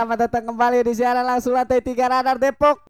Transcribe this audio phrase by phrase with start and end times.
[0.00, 2.88] selamat datang kembali di siaran langsung lantai 3 Radar Depok.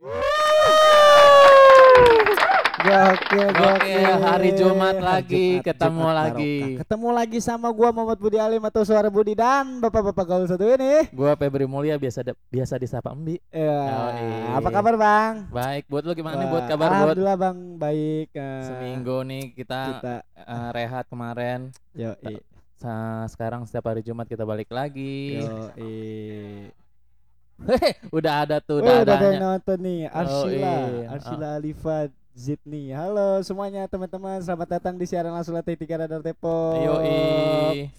[2.87, 6.55] Gokil, Gokil, hari Jumat lagi, Jumat, ketemu Jumat lagi.
[6.55, 6.79] barokah.
[6.87, 11.11] Ketemu lagi sama gua Muhammad Budi Alim atau Suara Budi dan Bapak-bapak gaul satu ini.
[11.11, 13.43] Gua Febri Mulia biasa biasa disapa Embi.
[13.51, 14.63] Ya, Yoi.
[14.63, 15.51] apa kabar Bang?
[15.51, 18.29] Baik, buat lu gimana nih Wah, buat kabar buat Alhamdulillah Bang, baik.
[18.39, 20.15] eh, seminggu nih kita, kita
[20.47, 21.75] eh, rehat kemarin.
[21.91, 22.15] yo
[22.79, 25.43] Sa- sekarang setiap hari Jumat kita balik lagi.
[25.43, 26.79] yo
[28.17, 31.07] udah ada tuh, udah udah ada yang nonton nih Arsila, iya.
[31.13, 32.89] Arsila Alifat Zidni.
[32.95, 36.81] Halo semuanya teman-teman, selamat datang di siaran langsung lantai 3 Radar Depok.
[36.81, 37.93] Yoi.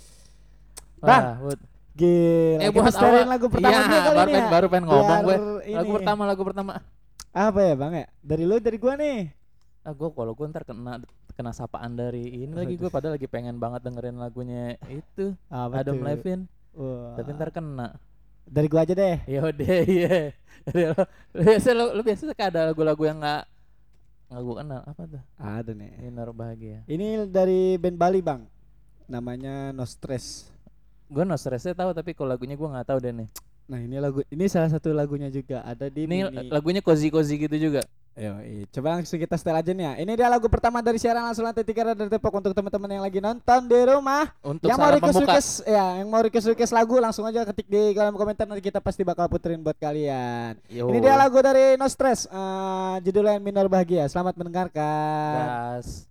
[1.02, 1.26] Bang,
[1.92, 4.48] Gila, eh buat awal, lagu pertama iya, kali baru ini pengen, ya.
[4.48, 5.28] baru pengen ngomong gue.
[5.28, 5.42] Biar
[5.76, 5.98] Lagu ini.
[6.00, 6.72] pertama, lagu pertama.
[7.36, 8.08] Apa ya Bang ya?
[8.24, 9.20] Dari lu dari gua nih.
[9.82, 11.02] Ah, gue kalau gue ntar kena
[11.34, 15.98] kena sapaan dari ini lagi gue padahal lagi pengen banget dengerin lagunya itu Apa Adam
[15.98, 16.06] tuh?
[16.06, 16.44] Levine
[16.78, 17.18] Wah.
[17.18, 17.98] tapi ntar kena
[18.44, 19.18] Dari gua aja deh.
[19.26, 20.34] yaudah iya
[20.94, 23.44] lo- lu biasa lu, lu biasa suka ada lagu-lagu yang nggak
[24.28, 25.92] nggak gue kenal apa tuh Ada nih.
[26.06, 28.48] Inner bahagia Ini dari band Bali Bang.
[29.06, 30.48] Namanya No Stress.
[31.06, 33.28] gue no stressnya tahu tapi kalau lagunya gue nggak tahu deh nih
[33.68, 36.48] Nah ini lagu ini salah satu lagunya juga ada di ini mini.
[36.48, 38.36] lagunya cozy cozy gitu juga Yo,
[38.76, 39.94] coba langsung kita setel aja nih ya.
[40.04, 43.24] Ini dia lagu pertama dari siaran langsung lantai tiga dari Depok untuk teman-teman yang lagi
[43.24, 44.28] nonton di rumah.
[44.44, 47.96] untuk yang mau request request ya, yang mau request request lagu langsung aja ketik di
[47.96, 50.60] kolom komentar nanti kita pasti bakal puterin buat kalian.
[50.68, 54.12] Yo, Ini dia lagu dari No Stress, eh, judulnya Minor Bahagia.
[54.12, 55.80] Selamat mendengarkan.
[55.80, 56.04] das.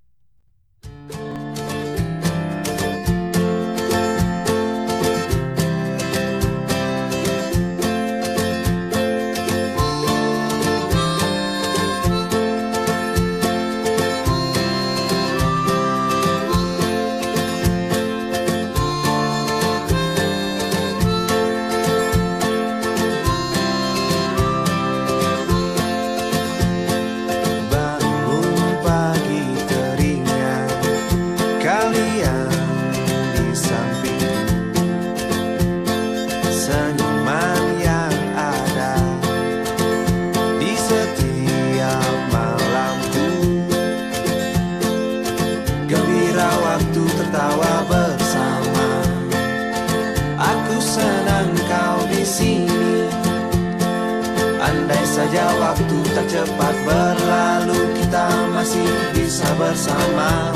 [56.31, 60.55] Cepat berlalu Kita masih bisa bersama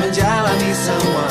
[0.00, 1.28] Menjalani semua.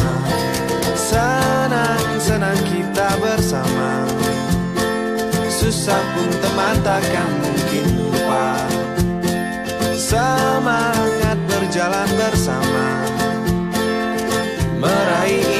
[0.93, 4.05] Senang-senang kita bersama.
[5.49, 8.61] Susah pun teman takkan mungkin lupa.
[9.97, 12.87] Semangat berjalan bersama.
[14.77, 15.58] Meraih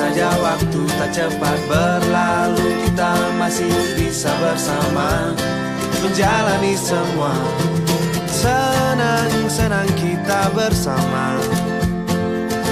[0.00, 5.36] saja waktu tak cepat berlalu Kita masih bisa bersama.
[6.00, 7.36] Menjalani semua.
[8.24, 11.36] Senang-senang kita bersama.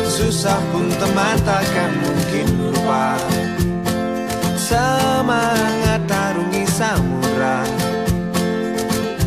[0.09, 3.21] Susah pun teman takkan mungkin lupa.
[4.57, 7.69] Semangat tarungi samudra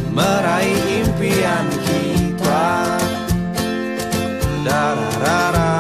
[0.10, 2.66] Meraih impian kita.
[4.66, 5.71] Dararara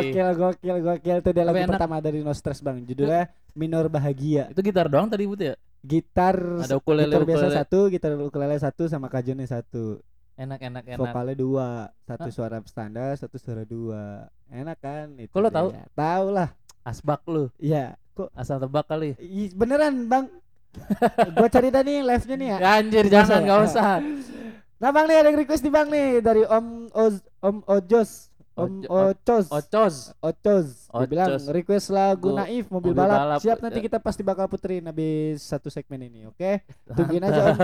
[0.00, 1.16] Gokil, gokil, gokil.
[1.18, 1.70] Itu dia lagu enak.
[1.70, 2.82] pertama dari No Stress Bang.
[2.82, 4.48] Judulnya Minor Bahagia.
[4.48, 8.56] itu gitar doang tadi but ya Gitar ada ukulele gitar biasa ukulele satu, gitar ukulele
[8.56, 10.02] satu sama kajunnya satu.
[10.34, 11.68] enak enak enak Vokalnya dua,
[12.00, 12.34] satu Hah?
[12.34, 14.26] suara standar, satu suara dua.
[14.48, 15.06] Enak kan?
[15.16, 15.68] Itu Kok lo tahu?
[15.92, 16.48] Tahu lah.
[16.80, 17.94] asbak lu Iya.
[18.12, 18.30] kok.
[18.34, 19.14] Asal tebak kali.
[19.18, 20.26] Ih, beneran bang.
[21.32, 22.56] gua cari nih live-nya nih ya.
[22.58, 23.44] Ya, anjir jangan ya?
[23.44, 23.90] nggak usah.
[24.78, 28.27] Nah bang nih ada yang request nih bang nih dari Om Oz, Om Ojos,
[28.58, 29.94] Om Ocos, Ocos.
[30.18, 30.66] Ocos.
[30.88, 33.18] Dia bilang request lagu Naif mobil, Mobil balap.
[33.18, 33.38] Balap.
[33.38, 33.84] Siap nanti Ya.
[33.86, 36.66] kita pasti bakal puterin habis satu segmen ini, oke?
[36.96, 37.58] Tungguin aja Om.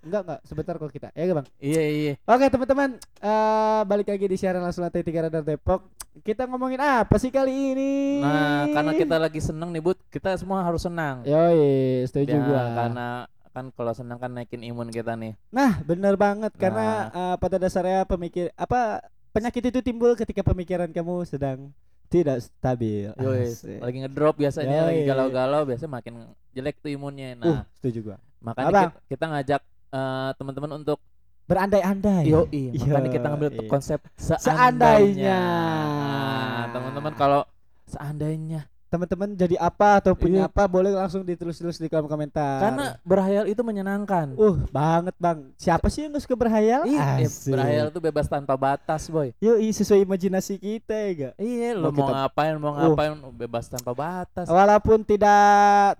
[0.00, 1.08] Enggak enggak, sebentar kok kita.
[1.12, 1.46] Ya bang.
[1.58, 2.12] Iya iya.
[2.22, 5.82] Oke teman-teman, eh balik lagi di siaran langsung lantai tiga Radar Depok.
[6.20, 7.92] Kita ngomongin apa sih kali ini?
[8.18, 11.22] Nah, karena kita lagi seneng nih, Bud, kita semua harus senang.
[11.22, 12.62] Yoi, setuju Ya, gua.
[12.76, 13.06] karena
[13.50, 15.34] kan kalau senang kan naikin imun kita nih.
[15.48, 21.22] Nah, bener banget karena eh, pada dasarnya pemikir apa penyakit itu timbul ketika pemikiran kamu
[21.24, 21.70] sedang
[22.06, 23.14] tidak stabil.
[23.14, 23.78] Asik.
[23.78, 25.08] lagi ngedrop biasanya lagi Yoi.
[25.08, 26.14] galau-galau biasanya makin
[26.50, 27.38] jelek tuh imunnya.
[27.38, 28.16] Uh, Nah, setuju gua.
[28.38, 28.90] makanya Abang.
[28.90, 30.98] kita, kita ngajak eh, teman-teman untuk
[31.46, 32.24] Berandai-andai.
[32.24, 32.46] yo
[32.86, 33.66] makanya kita ngambil Yoi.
[33.66, 34.38] konsep Seandainya.
[34.38, 35.40] seandainya.
[35.42, 37.42] Nah, teman-teman kalau
[37.84, 40.50] seandainya Teman-teman jadi apa atau punya Iya.
[40.50, 42.58] apa boleh langsung ditulis-tulis di kolom komentar.
[42.60, 44.34] karena berhayal itu menyenangkan.
[44.34, 45.46] uh banget bang.
[45.54, 46.82] Siapa sih yang gak suka berhayal?
[46.84, 47.54] Iya, Asik.
[47.54, 49.30] berhayal itu bebas tanpa batas, boy.
[49.38, 51.34] Yoi, sesuai imajinasi kita ya gak?
[51.38, 52.78] Iya, lo mau kita- ngapain, mau Uh.
[52.90, 54.50] ngapain, bebas tanpa batas.
[54.50, 55.38] Walaupun tidak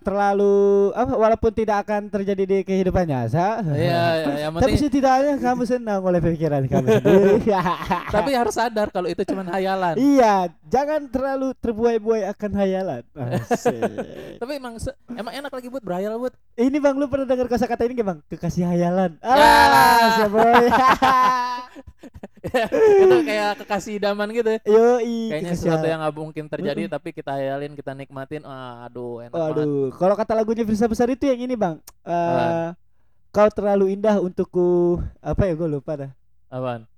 [0.01, 0.59] terlalu
[0.93, 3.63] apa walaupun tidak akan terjadi di kehidupan nyata.
[3.71, 7.35] Iya, iya, yang Tapi penting setidaknya kamu senang oleh pikiran kamu sendiri.
[8.15, 9.95] tapi harus sadar kalau itu cuma hayalan.
[9.95, 12.79] iya, jangan terlalu terbuai-buai akan hayalan.
[13.15, 13.81] Asik.
[14.41, 14.75] Tapi emang
[15.13, 16.35] emang enak lagi buat berhayal buat.
[16.57, 18.19] ini Bang, lu pernah dengar kata-kata ini gak Bang?
[18.29, 19.17] Kekasih hayalan.
[19.21, 19.31] Ya.
[19.31, 20.65] Ah, siapa boy?
[23.05, 24.51] itu kayak kekasih idaman gitu.
[24.57, 24.61] ya.
[24.65, 28.43] Kayaknya sesuatu yang nggak mungkin terjadi tapi kita hayalin, kita nikmatin.
[28.49, 29.57] Ah, aduh, enak banget.
[29.63, 31.79] Waduh, kalau kata lagunya Firsa Besar itu yang ini Bang.
[32.03, 32.69] Eh,
[33.31, 36.11] kau terlalu indah untukku apa ya gue lupa dah.
[36.51, 36.90] Apaan?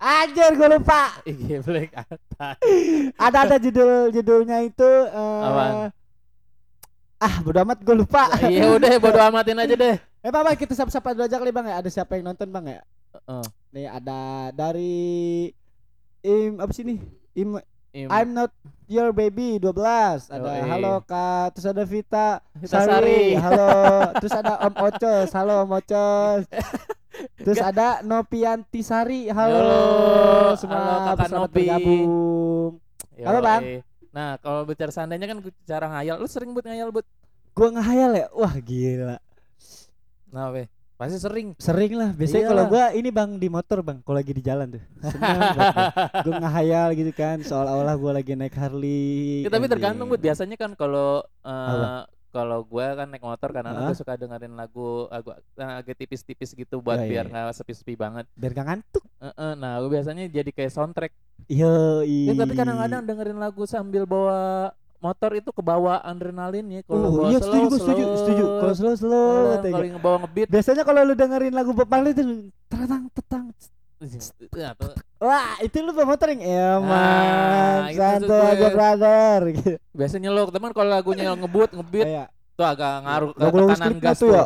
[0.00, 1.12] Anjir gue lupa.
[1.28, 2.56] Iya, Black Atta.
[3.20, 5.92] ada ada judul judulnya itu eh Apaan?
[7.20, 9.96] ah bodo amat gue lupa Iya udah bodo amatin aja deh.
[10.24, 12.82] eh bang, kita sapa-sapa dulu aja kali bang ya ada siapa yang nonton bang ya
[13.12, 13.44] Heeh.
[13.76, 14.20] nih ada
[14.56, 15.52] dari
[16.24, 16.98] im apa sih nih
[17.36, 18.54] im Im- I'm not
[18.86, 19.74] your baby 12
[20.30, 20.62] ada Yoi.
[20.62, 21.54] halo kak.
[21.54, 22.28] Terus ada Vita.
[22.54, 23.22] Vita Sari Sari.
[23.34, 23.70] halo.
[24.16, 25.28] Terus ada Om Ocos.
[25.32, 26.42] Halo Om Ocos.
[27.44, 29.26] Terus ada Nopianti Sari.
[29.28, 29.80] Halo, Halo,
[30.54, 31.56] semua halo, selamat Nopi.
[31.60, 32.08] bergabung.
[33.20, 33.38] Halo.
[33.40, 33.62] Bang.
[34.10, 37.06] Nah, kalau bicara seandainya kan cara ngayal, lu sering buat ngayal buat.
[37.50, 38.26] gua ngehayal ya?
[38.32, 39.16] Wah gila.
[40.30, 40.70] Nah, weh,
[41.00, 41.48] pasti sering.
[41.56, 42.72] Sering lah, biasanya kalau Iyalah.
[42.76, 44.82] gua ini bang di motor bang, kalau lagi di jalan tuh.
[46.28, 49.42] Gua ngehayal gitu kan, seolah-olah gua lagi naik Harley.
[49.42, 49.72] Ya, tapi anjing.
[49.72, 52.04] tergantung buat biasanya kan kalau Apa?
[52.30, 53.90] kalau gua kan naik motor kan Hah?
[53.90, 57.32] gue suka dengerin lagu lagu eh, agak tipis-tipis gitu buat Oh, iya, biar iya.
[57.32, 58.28] nggak sepi-sepi banget.
[58.36, 59.04] Biar gak ngantuk.
[59.18, 61.12] Heeh, nah, gue biasanya jadi kayak soundtrack.
[61.48, 64.70] Yo, Ya, tapi kadang-kadang dengerin lagu sambil bawa
[65.00, 68.16] motor itu kebawa adrenalin ya kalau Oh, iya slow, setuju, gua setuju, slow.
[68.16, 68.44] setuju.
[68.54, 69.72] Kalau slow slow, Kalau katanya.
[69.72, 72.22] kalau ngebawa ngebeat Biasanya kalau lu dengerin lagu Bob Marley itu
[72.68, 73.44] tetang tetang.
[74.52, 74.92] ya, tuh.
[75.18, 79.40] Wah, itu lu bawa motor yang emang Ah, itu santai aja brother
[79.92, 84.32] biasanya lo teman kalau lagunya ngebut ngebeat Kayak tuh agak ngaruh ke tekanan gas tuh
[84.32, 84.44] ya.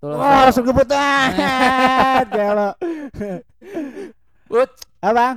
[0.00, 2.24] Wah, langsung gebut ah.
[2.56, 2.68] Lo.
[4.48, 4.72] But,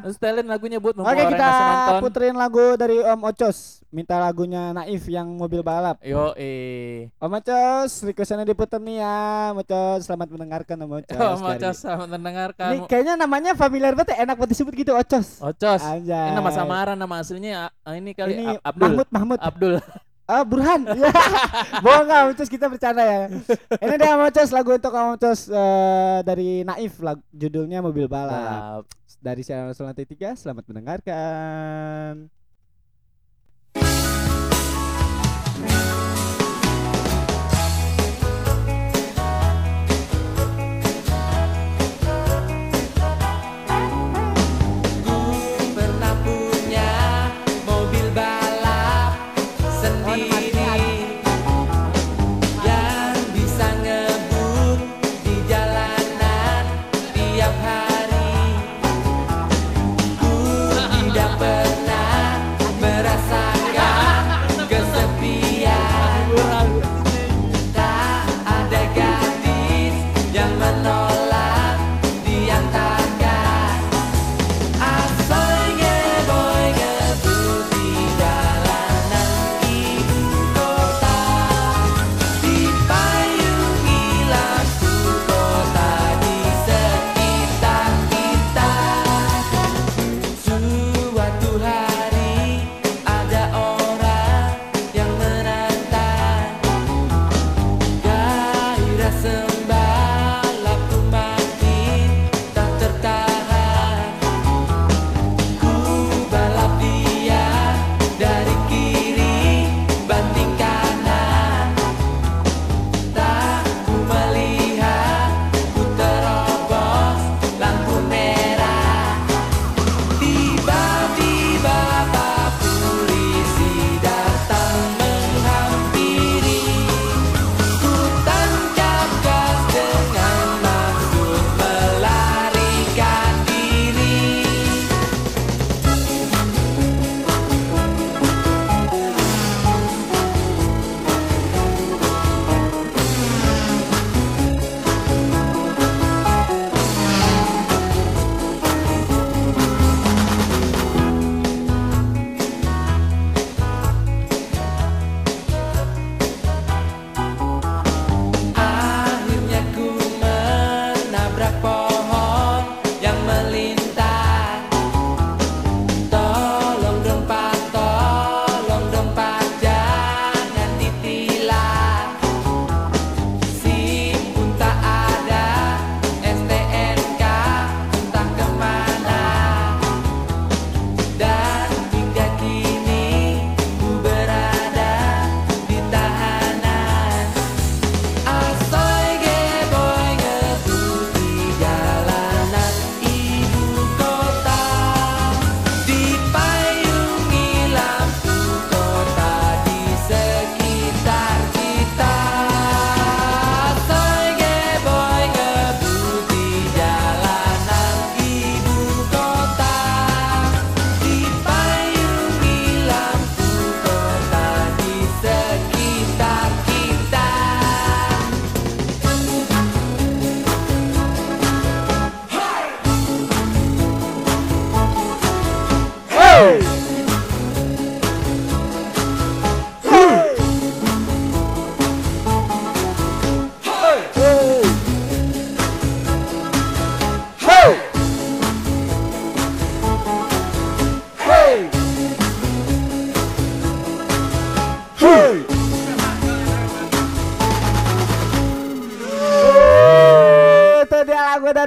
[0.02, 3.86] lu setelin lagunya buat Oke kita puterin lagu dari Om Ocos.
[3.92, 6.02] Minta lagunya Naif yang mobil balap.
[6.02, 7.12] Yo eh.
[7.22, 9.52] Om Ocos requestannya diputer nih ya.
[9.54, 11.14] Om Ocos selamat mendengarkan Om Ocos.
[11.22, 12.70] Oh, dari- Ocos sama mendengarkan.
[12.74, 14.26] Ini kayaknya namanya familiar banget ya.
[14.26, 15.38] Enak banget disebut gitu Ocos.
[15.44, 15.82] Ocos.
[15.86, 16.34] Anjay.
[16.34, 18.82] Ini nama samaran nama aslinya ah, ini kali Ini Abdul.
[18.82, 19.40] Mahmud Mahmud.
[19.44, 19.76] Abdul.
[20.32, 20.88] Ah Burhan.
[21.02, 21.12] Ya.
[21.84, 23.28] Bohong gak Om Ocos kita bercanda ya.
[23.84, 28.32] Ini dia Om Ocos lagu untuk Om Ocos eh, dari Naif lagu, Judulnya Mobil Balap.
[28.32, 29.01] Balap.
[29.22, 32.26] Dari Siaran Rasul Lantai 3 Selamat mendengarkan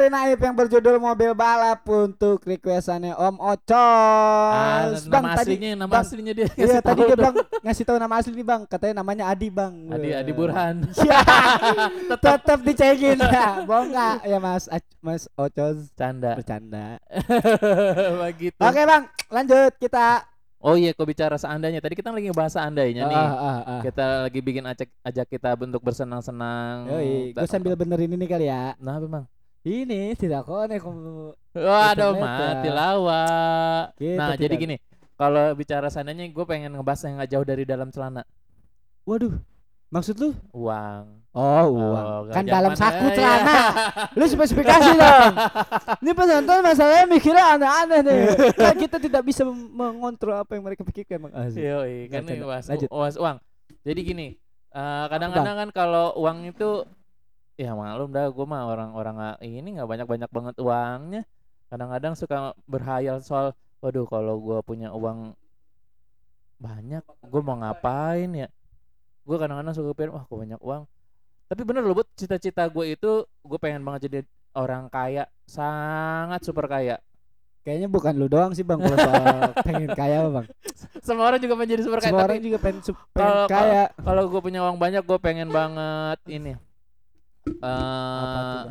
[0.07, 5.05] Naif yang berjudul mobil balap untuk requestannya Om Ah, Ocos.
[5.05, 6.49] nama aslinya, nama Bang, aslinya dia.
[6.53, 7.35] Iya tadi dia dong.
[7.35, 9.75] bang ngasih tahu nama asli nih bang, katanya namanya Adi bang.
[9.89, 10.77] Adi Adi Burhan.
[10.97, 11.21] Iya.
[12.15, 13.91] Tetap dicekin ya, bohong
[14.23, 14.67] ya Mas
[14.99, 16.35] Mas Ocos Canda.
[16.35, 16.97] bercanda.
[18.25, 18.59] Begitu.
[18.59, 20.25] Oke bang, lanjut kita.
[20.59, 21.77] Oh iya, kok bicara seandainya.
[21.77, 23.13] Tadi kita lagi ngebahas seandainya nih.
[23.15, 23.81] Ah, ah, ah.
[23.85, 26.89] Kita lagi bikin ajak ajak kita bentuk bersenang-senang.
[26.89, 28.73] Yoi, gue Ta- sambil benerin ini kali ya.
[28.81, 29.29] Nah, Bang?
[29.65, 30.85] Ini tidak konek.
[31.51, 32.73] Waduh, mati ya.
[32.73, 33.25] lawa.
[33.97, 34.77] Kita Nah, jadi tidak- gini.
[35.15, 38.27] Kalau bicara seandainya, gue pengen ngebahas yang nggak jauh dari dalam celana.
[39.05, 39.39] Waduh,
[39.89, 40.35] maksud lu?
[40.51, 41.23] Uang.
[41.31, 41.67] Oh, Oh,
[42.27, 42.31] uang.
[42.31, 43.47] kan dalam saku celana.
[43.47, 43.63] iya.
[44.19, 45.33] Lu spesifikasi dong.
[45.99, 48.21] Ini penonton masalahnya mikirnya aneh-aneh nih.
[48.71, 51.33] Kan kita tidak bisa mengontrol apa yang mereka pikirkan, Bang.
[51.51, 53.37] Yoi, kan ini uang.
[53.83, 54.27] Jadi gini,
[54.71, 56.87] eh, kadang-kadang kan kalau uang itu
[57.55, 61.23] ya maklum dah gue mah orang-orang nggak- ini nggak banyak-banyak banget uangnya.
[61.69, 65.35] Kadang-kadang suka berhayal soal waduh kalau gue punya uang
[66.57, 68.49] banyak, gue mau ngapain ya?
[69.23, 70.83] Gue kadang-kadang suka pikir, wah gue banyak uang.
[71.45, 74.19] Tapi bener loh, buat cita-cita gue itu gue pengen banget jadi
[74.55, 76.97] orang kaya, sangat super kaya.
[77.65, 79.25] Kayaknya bukan lu doang sih, Bang, kalau soal
[79.67, 80.47] pengen kaya, Bang.
[81.01, 82.09] Semua orang juga pengen jadi super kaya.
[82.09, 83.85] Semua tapi orang juga pengen, pengen Kalau- kaya.
[83.97, 86.53] kalau gue punya uang banyak gue pengen banget ini
[87.45, 88.63] Tuh, eh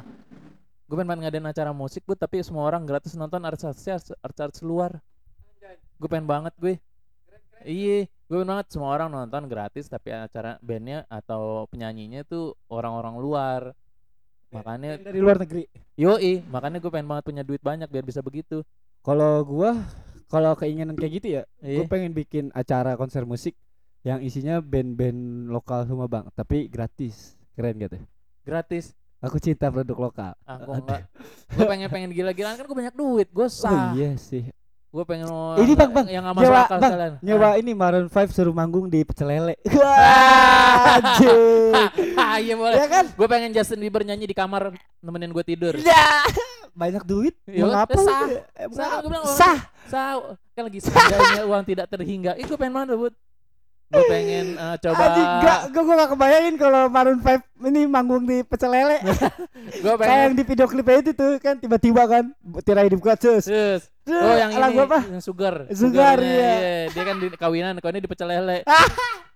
[0.84, 4.98] gue pengen banget ngadain acara musik bu tapi semua orang gratis nonton artis-artis artis luar.
[6.02, 6.76] Gue pengen banget gue
[7.64, 13.16] iya gue pengen banget semua orang nonton gratis tapi acara bandnya atau penyanyinya tuh orang-orang
[13.22, 13.62] luar.
[14.54, 15.66] Makanya dari luar negeri.
[15.98, 18.66] yoi makanya gue pengen banget punya duit banyak biar bisa begitu.
[19.06, 19.78] Kalau gua
[20.34, 21.90] kalau keinginan kayak gitu ya, gue iya.
[21.90, 23.54] pengen bikin acara konser musik
[24.02, 27.38] yang isinya band-band lokal semua, Bang, tapi gratis.
[27.54, 28.02] Keren gitu.
[28.44, 30.32] Gratis Aku cinta produk lokal.
[30.44, 31.08] aku enggak
[31.50, 34.52] gue pengen pengen gila-gilaan kan gue banyak duit gue Oh sah iya sih.
[34.90, 35.26] gue pengen
[35.58, 37.14] Ini, Bang, Bang, yang nggak nyewa, masuk akal Bang, sekalian.
[37.20, 39.58] Nyewa ini Maroon 5 suruh manggung di pecel lele.
[39.74, 41.74] Wah, anjing.
[42.22, 42.78] Ah, iya boleh.
[42.78, 43.06] ya kan?
[43.10, 44.70] Gue pengen Justin Bieber nyanyi di kamar
[45.00, 45.74] nemenin gue tidur.
[45.78, 46.22] Ya.
[46.74, 47.34] Banyak duit.
[47.44, 47.94] Ya, Mau ngapa?
[47.96, 48.22] sah.
[48.70, 49.58] Sah, bilang, Sah.
[49.86, 50.12] Sah,
[50.52, 52.32] kan lagi seandainya uang tidak terhingga.
[52.36, 53.14] Ih, gue pengen banget, Bud.
[53.94, 55.04] Gue pengen eh, coba.
[55.70, 58.98] Gue gue gak kebayangin kalau Maroon 5 ini manggung di pecel lele.
[59.84, 60.34] Gue Kayak yang pengen.
[60.34, 62.24] di video klipnya itu tuh kan tiba-tiba kan
[62.66, 63.46] tirai dibuka cus.
[63.46, 65.00] Terus, oh yang ini, apa?
[65.08, 65.70] yang sugar.
[65.72, 66.90] Sugar, iya.
[66.90, 68.66] Dia kan di kawinan, kawinan di pecel lele.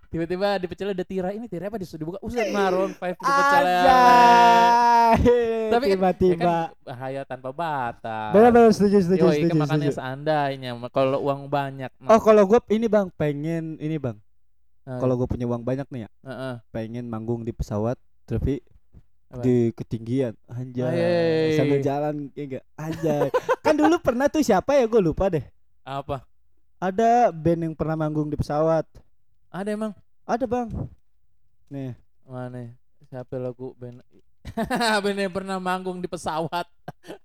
[0.07, 1.35] Tiba-tiba di pecel ada tirai.
[1.35, 2.17] Ini tirai apa disuruh dibuka?
[2.23, 3.91] Uset Maroon 5 di pecel lele.
[5.67, 6.41] Tapi kan- tiba-tiba.
[6.41, 8.31] Ya kan bahaya tanpa batas.
[8.33, 9.47] Benar-benar setuju setuju Yoi, setuju.
[9.47, 9.99] kan makanya setuju.
[10.01, 11.91] seandainya kalau uang banyak.
[12.09, 14.17] Oh kalau gue ini bang pengen ini bang
[14.87, 16.55] Nah, kalau gue punya uang banyak nih ya Heeh.
[16.71, 18.63] pengen manggung di pesawat tapi
[19.27, 19.43] Apa?
[19.43, 21.59] di ketinggian anjay Ayy.
[21.59, 23.27] sambil jalan ya enggak anjay
[23.67, 25.43] kan dulu pernah tuh siapa ya gue lupa deh
[25.83, 26.23] Apa?
[26.79, 28.87] ada band yang pernah manggung di pesawat
[29.51, 29.91] Ada emang?
[30.23, 30.71] ada bang
[31.67, 31.91] nih
[32.23, 32.59] Mana?
[32.59, 32.71] ya?
[33.07, 33.99] Siapa lagu band?
[35.17, 36.65] yang pernah manggung di pesawat.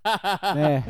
[0.59, 0.83] nih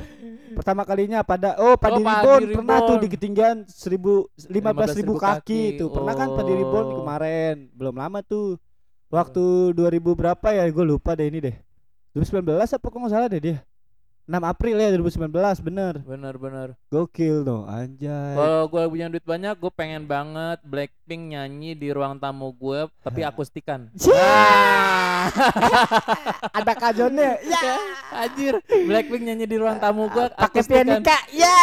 [0.53, 5.17] pertama kalinya pada oh Padi Oh, Reborn pernah tuh di ketinggian seribu lima belas ribu
[5.17, 5.79] 15.000 kaki kaki.
[5.81, 5.89] tuh.
[5.93, 6.97] Pernah kan Padi Oh.
[7.01, 7.55] kemarin?
[7.73, 8.61] Belum lama tuh.
[9.13, 10.65] Waktu 2000 berapa ya?
[10.73, 11.57] Gue lupa deh ini deh.
[12.17, 13.57] 2019 apa kok nggak salah deh dia
[14.23, 16.79] 6 April ya 2019 bener Bener-bener.
[16.87, 22.17] gokil dong anjay Kalau gue punya duit banyak, gue pengen banget Blackpink nyanyi di ruang
[22.17, 23.91] tamu gue, tapi akustikan.
[23.93, 25.27] Cia!
[26.49, 27.75] ada kajonnya ya
[28.23, 30.87] Anjir, Blackpink nyanyi di ruang tamu gue, pakai akustikan.
[30.87, 31.59] pianika ya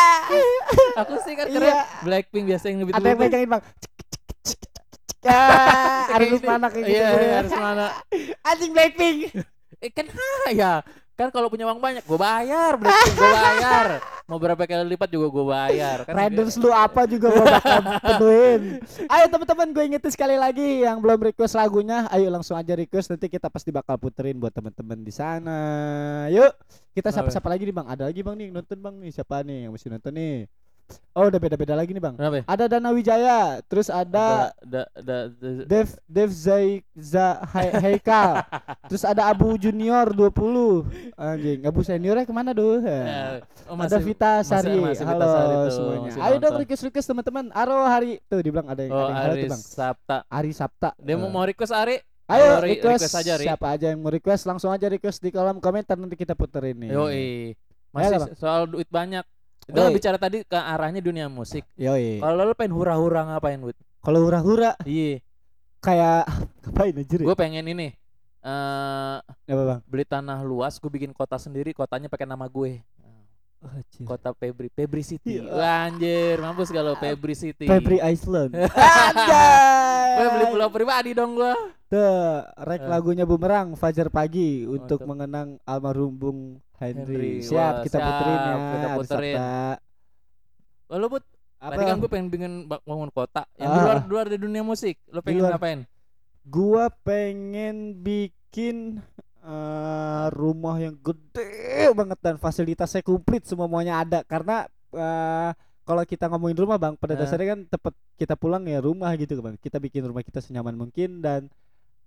[1.02, 1.64] Akustikan keren.
[1.66, 1.80] Iya.
[2.02, 3.64] Blackpink biasa yang lebih ada yang megangin bang
[5.20, 5.42] ya
[6.14, 7.36] harus mana kayak gitu Iya, ya.
[7.38, 7.86] harus mana.
[8.42, 9.18] anjing Blackpink
[9.80, 10.06] Eh kan
[10.50, 10.84] ya
[11.20, 13.88] kan kalau punya uang banyak gue bayar Blackpink gue bayar
[14.24, 18.62] mau berapa kali lipat juga gue bayar kan Riders lu apa juga gua bakal penuhin.
[19.10, 23.26] Ayo teman-teman gue ingetin sekali lagi yang belum request lagunya, ayo langsung aja request nanti
[23.26, 25.58] kita pasti bakal puterin buat teman-teman di sana.
[26.30, 26.54] Yuk,
[26.94, 27.26] kita Kenapa?
[27.26, 27.88] siapa-siapa lagi nih Bang?
[27.90, 30.36] Ada lagi Bang nih nonton Bang nih, siapa nih yang mesti nonton nih?
[31.12, 32.16] Oh, udah beda-beda lagi nih Bang.
[32.16, 32.44] kenapa ya?
[32.46, 38.40] Ada Dana Wijaya, terus ada da, da, da- Dev Dev Zai Za Hai- Haikal.
[38.90, 41.14] terus ada Abu Junior 20.
[41.14, 42.80] Anjing, Abu seniornya ke mana tuh?
[42.80, 44.80] Eh, oh, ada masih- Vita Sari.
[44.80, 46.02] masih Vita Halo Sari tuh, semuanya.
[46.08, 47.46] masih Ayo dong request request teman-teman.
[47.52, 49.62] Aro hari tuh dibilang ada yang oh ada Ari tuh Bang.
[49.62, 50.90] Sabta Ari Sabta.
[50.96, 51.32] dia mau Eh.
[51.32, 52.00] mau request Ari
[52.30, 53.46] Ayo Ayo, request, request aja, Ri.
[53.50, 56.94] Siapa aja yang mau request langsung aja request di kolom komentar nanti kita puterin nih.
[56.94, 57.28] Yoi.
[57.52, 58.32] Ayo, Masih Bang.
[58.38, 59.26] soal duit banyak.
[59.70, 59.86] Itu Yoi.
[59.86, 61.62] kan bicara tadi ke arahnya dunia musik.
[61.76, 62.18] Yoi.
[62.18, 63.78] Kalau lu pengen hura-hura ngapain, Wid?
[64.00, 65.22] Kalau hura-hura Iya,
[65.78, 66.26] kayak
[66.66, 67.26] ngapain anjir ya?
[67.26, 67.88] gue pengen ini.
[68.40, 69.80] eh Apa bang?
[69.86, 72.82] beli tanah luas, gue bikin kota sendiri, kotanya pakai nama gue.
[74.00, 75.44] Kota Febri, Febri City.
[75.44, 77.68] Wah, anjir, mampus kalau Febri City.
[77.68, 78.56] Febri Iceland.
[79.04, 80.16] Anjay.
[80.16, 81.52] Gue beli pulau pribadi dong gua.
[81.86, 82.88] Tuh, rek Eh.
[82.88, 85.10] lagunya Bumerang Fajar Pagi untuk Mantap.
[85.10, 86.40] mengenang almarhum Bung
[86.80, 87.04] Henry.
[87.04, 87.32] Henry.
[87.42, 88.56] Siap Wah, kita siap, puterin ya.
[88.74, 89.36] kita puterin.
[89.36, 89.78] Sabta.
[90.92, 91.24] Lu Bud,
[91.58, 91.70] Apa?
[91.70, 93.84] tadi kan gue pengen bikin ba- bangun kota yang di Ah.
[93.84, 94.96] luar di luar dari dunia musik.
[95.08, 95.52] Lu pengen luar.
[95.54, 95.80] ngapain?
[96.42, 99.04] Gua pengen bikin
[99.42, 101.52] eh, rumah yang gede
[101.92, 107.20] banget dan fasilitasnya komplit semuanya ada karena eh, kalau kita ngomongin rumah bang pada Eh.
[107.20, 111.20] dasarnya kan tepat kita pulang ya rumah gitu bang kita bikin rumah kita senyaman mungkin
[111.20, 111.48] dan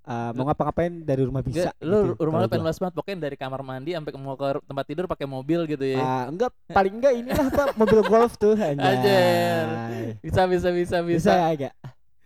[0.02, 2.68] eh, mau ngapa-ngapain dari rumah bisa Nggak, lu gitu, rumah lu pengen gua.
[2.70, 6.00] luas banget pokoknya dari kamar mandi sampai mau ke tempat tidur pakai mobil gitu ya.
[6.02, 10.18] Ah, enggak paling enggak inilah pak mobil golf tuh anjay.
[10.22, 11.18] Bisa bisa bisa bisa.
[11.18, 11.72] bisa ya agak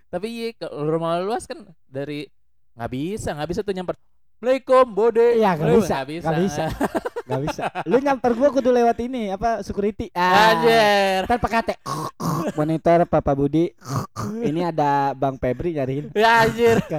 [0.06, 2.24] Tapi iya kalau rumah lu luas kan dari
[2.76, 3.96] nggak bisa, nggak bisa tuh nyamper.
[4.36, 5.26] Assalamualaikum, Bode.
[5.40, 6.28] Iya, nggak bisa, nggak bisa.
[6.28, 6.64] nggak bisa.
[7.26, 11.26] nggak bisa lu nyamper gua kudu lewat ini apa security ah Anjir.
[11.26, 11.74] kan pakai
[12.58, 13.74] monitor Papa Budi
[14.48, 16.80] ini ada Bang Febri nyariin Ya anjir.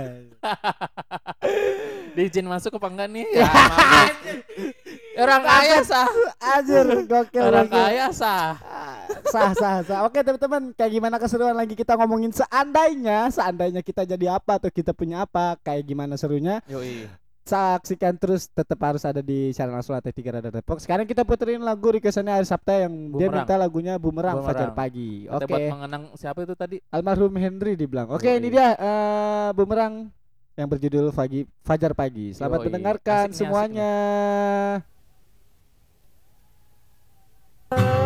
[2.15, 3.27] Diizin masuk apa enggak nih?
[5.17, 5.25] Ya.
[5.25, 6.05] Orang kaya sah.
[6.37, 8.53] Anjir, gokil Orang kaya sah.
[8.61, 9.99] Ah, Sah, sah, sah.
[10.05, 14.93] Oke teman-teman, kayak gimana keseruan lagi kita ngomongin seandainya, seandainya kita jadi apa atau kita
[14.93, 16.61] punya apa, kayak gimana serunya.
[16.69, 17.09] Yoi.
[17.47, 20.83] Saksikan terus, tetap harus ada di channel Langsung Latih 3 Radar Depok.
[20.83, 23.47] Sekarang kita puterin lagu requestannya hari Sabta yang dia Bumerang.
[23.47, 24.51] minta lagunya Bumerang, Bumerang.
[24.51, 25.31] Fajar Pagi.
[25.31, 26.83] Oke, buat mengenang siapa itu tadi?
[26.91, 28.11] almarhum Henry dibilang.
[28.11, 28.43] Oke, Yoi.
[28.43, 30.11] ini dia eh, Bumerang
[30.59, 32.35] yang berjudul Pagi Fajar Pagi.
[32.35, 32.65] Selamat Yoi.
[32.67, 33.93] mendengarkan Asik nih, asik semuanya.
[37.71, 37.96] Seperti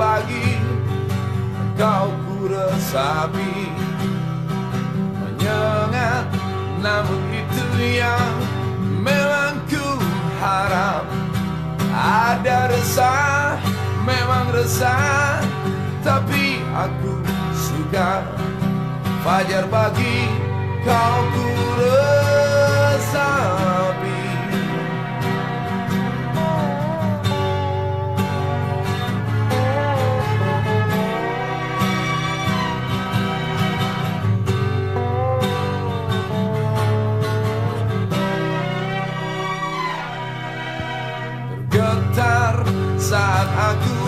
[0.00, 0.56] pagi
[1.76, 3.68] Kau ku resapi.
[5.20, 6.24] Menyengat
[6.80, 7.64] Namun itu
[8.00, 8.32] yang
[9.04, 10.00] Memang ku
[10.40, 11.04] harap.
[11.92, 13.60] Ada resah
[14.08, 15.44] Memang resah
[16.00, 17.20] Tapi aku
[17.52, 18.24] suka.
[19.20, 20.24] Fajar pagi
[20.80, 21.44] Kau ku
[21.76, 22.70] resapi
[43.10, 43.98] saat aku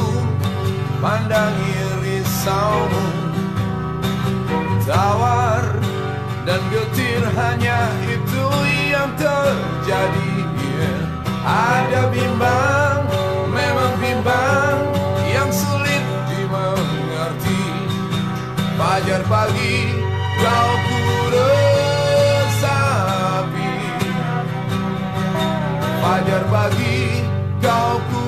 [1.03, 1.75] Pandangi
[2.07, 3.07] risaumu.
[4.87, 5.67] Tawar
[6.47, 8.47] dan getir hanya itu
[8.87, 10.47] yang terjadi
[11.43, 13.03] Ada bimbang,
[13.51, 14.79] memang bimbang
[15.27, 17.63] Yang sulit dimengerti.
[18.79, 19.99] Fajar pagi
[20.39, 21.03] kau ku
[21.35, 22.71] resapi.
[25.99, 27.27] Fajar pagi
[27.59, 28.23] kau ku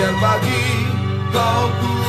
[0.00, 0.64] Fajar pagi
[1.28, 1.99] kau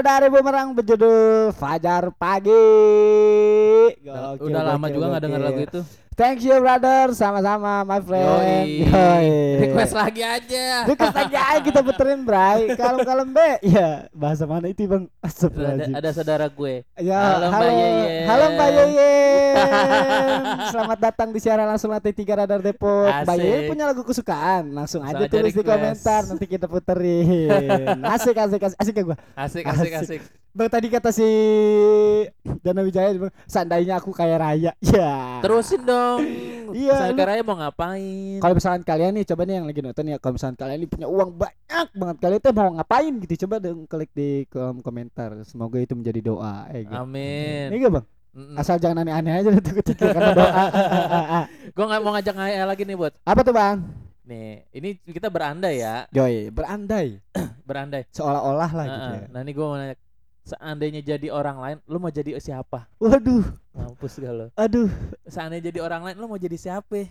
[0.00, 2.56] dari Bumerang berjudul Fajar Pagi.
[4.10, 5.48] Gokil, Udah lama gokil, juga nggak dengar gokil.
[5.48, 5.80] lagu itu.
[6.12, 8.28] Thank you brother, sama-sama my friend.
[8.84, 9.28] Yoi.
[9.62, 10.84] Request lagi aja.
[10.84, 12.76] Request lagi aja kita puterin Bray.
[12.76, 13.50] Kalem-kalem be.
[13.64, 15.08] Ya, bahasa mana itu Bang?
[15.22, 16.84] Ada, ada saudara gue.
[17.00, 18.24] Ya, Halo, Mbak Yeyen.
[18.28, 19.54] Halo Mbak Yeyen.
[20.68, 23.08] Selamat datang di siaran langsung lantai 3 Radar Depok.
[23.24, 23.36] Mbak.
[23.36, 24.76] Yeyen punya lagu kesukaan.
[24.76, 25.72] Langsung aja tulis di request.
[25.72, 27.48] komentar nanti kita puterin.
[28.04, 29.16] Asik asik asik, asik ya gua.
[29.34, 30.20] Asik, asik, Asik.
[30.20, 30.22] asik.
[30.50, 31.22] Bang tadi kata si
[32.60, 33.14] Dana Wijaya
[33.46, 34.72] seandainya aku kaya raya.
[34.82, 35.38] Ya.
[35.40, 36.18] Terusin dong.
[36.70, 38.38] Iya, Saya lu- kira mau ngapain?
[38.38, 41.06] Kalau misalkan kalian nih coba nih yang lagi nonton ya kalau misalkan kalian nih punya
[41.06, 45.78] uang banyak banget kalian tuh mau ngapain gitu coba dong klik di kolom komentar semoga
[45.78, 46.94] itu menjadi doa eh gitu.
[46.96, 47.70] Amin.
[47.70, 48.54] Iya bang Mm-mm.
[48.54, 50.62] asal jangan aneh-aneh aja nanti ketika karena doa
[51.74, 53.12] Gue nggak mau ngajak ngayal lagi nih buat.
[53.20, 53.78] apa tuh bang
[54.22, 57.18] Nih, ini kita berandai ya, Joy berandai
[57.68, 58.06] berandai.
[58.08, 59.96] seolah-olah lah gitu ya Nah, ini gue mau nanya,
[60.42, 62.88] seandainya jadi orang lain, lu mau jadi siapa?
[62.98, 64.46] waduh Mampus gak lo?
[64.54, 64.90] aduh
[65.28, 67.10] Seandainya jadi orang lain, lu mau jadi siapa?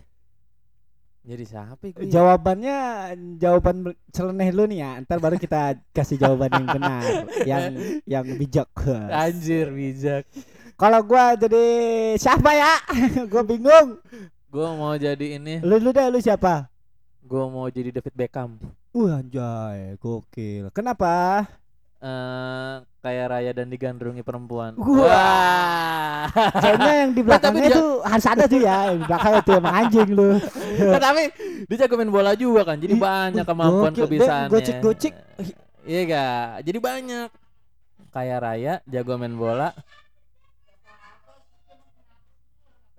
[1.20, 2.08] Jadi siapa gue?
[2.08, 2.76] jawabannya
[3.36, 7.02] jawaban celeneh lu nih ya ntar baru kita kasih jawaban yang benar
[7.44, 7.64] yang
[8.08, 8.72] yang bijak
[9.12, 10.24] Anjir, bijak.
[10.80, 11.60] kalau gua jadi
[12.16, 12.72] siapa ya
[13.28, 14.00] gua bingung
[14.50, 16.72] Gue mau jadi ini, lu lu deh lu siapa
[17.20, 18.58] gue mau jadi David Beckham.
[18.90, 20.66] Wah anjay, gokil.
[20.74, 21.46] Kenapa?
[22.00, 24.72] Eh, kayak raya dan digandrungi perempuan.
[24.80, 26.24] Wah.
[26.32, 28.76] Kayaknya yang di belakangnya dia- itu harus ada tuh ya.
[28.88, 30.30] Yang di belakang itu emang anjing lu.
[30.80, 31.22] Nah, tapi
[31.68, 32.80] dia jago main bola juga kan.
[32.80, 34.00] Jadi banyak uh, kemampuan gokil.
[34.00, 34.48] Dia kebisaannya.
[34.48, 35.14] gocek-gocek.
[35.84, 36.48] Iya gak?
[36.64, 37.28] Jadi banyak.
[38.16, 39.68] Kayak Raya jago main bola.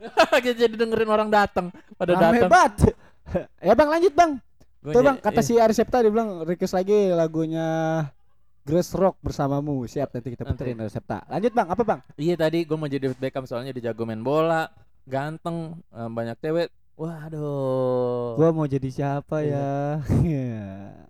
[0.45, 2.45] Kita jadi dengerin orang datang pada datang.
[2.45, 2.93] banget.
[3.65, 4.31] ya bang lanjut bang.
[4.81, 8.05] Gua Tuh bang kata si Ari Septa dia bilang request lagi lagunya
[8.61, 9.81] Grace Rock bersamamu.
[9.83, 10.53] Siap nanti kita Nanti.
[10.55, 11.25] puterin Ari Septa.
[11.25, 11.99] Lanjut bang, apa bang?
[12.15, 14.69] Iya tadi gue mau jadi David Beckham soalnya dia jago main bola,
[15.03, 16.69] ganteng, eh, banyak cewek.
[16.93, 18.37] Waduh.
[18.37, 20.05] Gua mau jadi siapa Iya.
[20.05, 20.45] ya?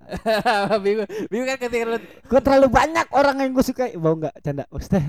[0.83, 3.91] bingung, bingung kan ketika lu Gue terlalu banyak orang yang gue suka.
[3.99, 4.63] Mau nggak canda?
[4.71, 5.03] Maksudnya.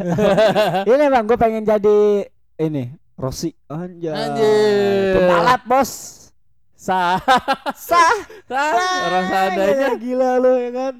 [0.90, 2.26] ini bang, gue pengen jadi
[2.58, 3.54] ini Rossi.
[3.70, 4.10] Anjay.
[4.10, 5.14] Anjir.
[5.22, 5.90] Pembalap bos.
[6.74, 7.14] sah,
[7.78, 8.10] Sah.
[8.50, 8.74] sah
[9.06, 9.88] orang seadanya.
[9.94, 10.94] Gila lu ya kan.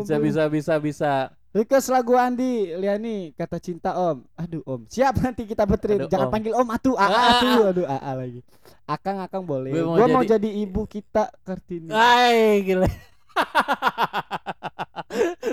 [0.00, 1.10] Bisa bisa bisa bisa.
[1.50, 4.22] Request lagu Andi Liani kata cinta Om.
[4.34, 4.80] Aduh Om.
[4.84, 6.02] Siap nanti kita puterin.
[6.02, 6.32] Aduh, Jangan Om.
[6.32, 6.94] panggil Om atuh.
[6.94, 7.30] Aa Ah.
[7.32, 7.62] atuh.
[7.70, 8.40] Aduh Aa lagi.
[8.84, 9.70] Akang Akang boleh.
[9.70, 11.88] Gue mau Gua mau jadi- jadi ibu kita Kartini.
[11.88, 12.84] Hai gila.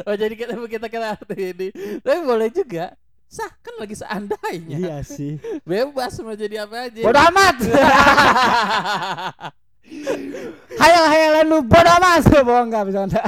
[0.05, 1.67] oh jadi kita kita kita arti ini.
[1.99, 2.93] Tapi boleh juga.
[3.25, 4.75] Sah kan lagi seandainya.
[4.75, 5.37] Iya sih.
[5.63, 6.99] Bebas mau jadi apa aja.
[6.99, 7.55] Bodoh amat.
[10.73, 12.21] Hayal-hayalan lu bodoh amat.
[12.41, 13.25] Bohong enggak bisa enggak.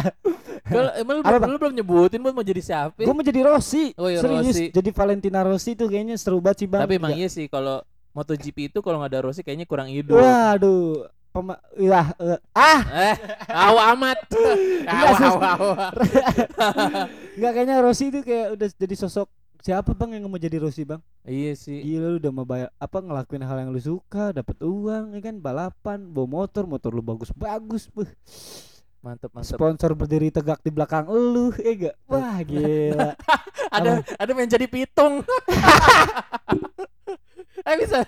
[0.63, 2.95] Kalau emang lu, Apa, belum- lu belum nyebutin buat mau jadi siapa?
[2.95, 3.91] Gue mau jadi Rossi.
[3.93, 4.47] Oh iya, Serius.
[4.47, 4.65] Rossi.
[4.69, 6.81] Jadi Valentina Rossi tuh kayaknya seru banget sih bang.
[6.81, 7.17] Tapi emang Ya.
[7.17, 10.15] iya sih kalau MotoGP itu kalau nggak ada Rossi kayaknya kurang hidup.
[10.15, 11.09] Waduh.
[11.33, 13.15] Pema ya, eh, ah Eh,
[13.49, 14.21] aw amat.
[14.85, 15.13] Aw,
[17.41, 19.25] kayaknya Rossi itu kayak udah jadi sosok
[19.63, 21.79] siapa bang yang mau jadi Rossi bang Iya sih.
[21.79, 25.39] Gila lu udah mau bayar apa ngelakuin hal yang lu suka, dapat uang, ya kan
[25.39, 28.11] balapan, bawa motor, motor lu bagus-bagus, beuh.
[28.99, 29.55] Mantep mantep.
[29.55, 31.95] Sponsor berdiri tegak di belakang lu, eh gak?
[32.11, 33.15] Wah, gila.
[33.75, 35.23] ada ada yang jadi pitung.
[37.71, 38.03] eh bisa.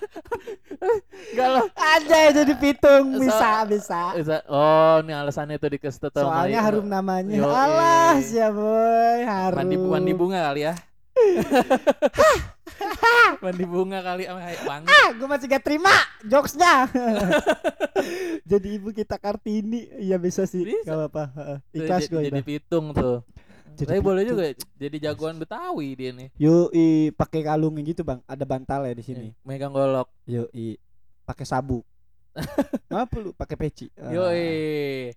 [1.31, 1.63] Enggak lah.
[1.71, 4.01] Aja jadi pitung, So- bisa, bisa.
[4.11, 4.35] Bisa.
[4.51, 7.31] Oh, ini alasannya tuh sama Soalnya harum namanya.
[7.31, 7.47] Yoi.
[7.47, 9.57] Alah, ya boy, harum.
[9.63, 10.75] mandi mandi bunga kali ya.
[13.43, 14.87] mandi bunga kali sama wangi.
[14.89, 15.93] Ah, gue masih gak terima
[16.25, 16.89] jokesnya.
[18.51, 20.65] jadi ibu kita Kartini, iya bisa sih.
[20.65, 20.91] Bisa.
[20.91, 21.23] Gak apa-apa.
[21.71, 23.23] Ikhlas gue jadi pitung tuh.
[23.75, 24.47] Jadi Tapi boleh juga
[24.79, 26.31] jadi jagoan Betawi dia nih.
[26.39, 28.23] Yoi, pakai kalungnya gitu bang.
[28.23, 29.35] Ada bantalnya di sini.
[29.43, 30.07] Megang golok.
[30.23, 30.79] Yoi,
[31.27, 31.83] pakai sabuk.
[32.87, 33.35] Apa lu?
[33.35, 33.91] Pakai peci.
[33.99, 34.15] Ah.
[34.15, 35.11] Yoi.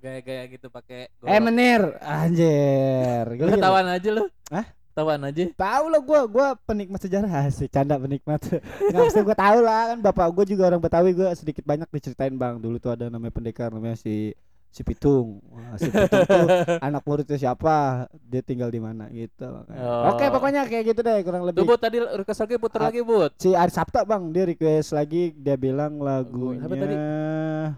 [0.00, 1.12] Gaya-gaya gitu pakai.
[1.28, 3.36] Eh menir, anjir.
[3.36, 3.60] Gila.
[3.60, 4.32] tawan aja lu.
[4.48, 4.79] Hah?
[4.90, 5.42] Tawan aja.
[5.48, 8.42] Tahu lah gua, gua penikmat sejarah sih, canda penikmat.
[8.82, 12.34] Enggak mesti gua tahu lah kan bapak gua juga orang Betawi gua sedikit banyak diceritain
[12.34, 12.58] Bang.
[12.58, 14.34] Dulu tuh ada namanya pendekar namanya si
[14.66, 15.42] si Pitung.
[15.46, 16.46] Wah, si Pitung tuh
[16.86, 17.74] anak muridnya siapa,
[18.20, 19.46] dia tinggal di mana gitu.
[19.68, 20.10] Oh.
[20.10, 21.62] Oke, pokoknya kayak gitu deh kurang Tuh lebih.
[21.64, 22.86] Bud tadi request lagi puter Ah.
[22.86, 23.30] lagi Bud.
[23.36, 26.94] Si Ari Sabta Bang, dia request lagi dia bilang lagunya Apa tadi?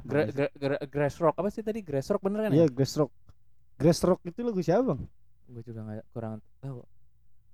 [0.03, 1.81] Gra, gra, gra, grass rock apa sih tadi?
[1.81, 2.68] Grass rock bener kan Iya, ya?
[2.68, 3.12] Grass Rock.
[3.75, 5.01] Grass Rock itu lagu siapa, Bang?
[5.44, 6.81] Gue juga nggak kurang tahu.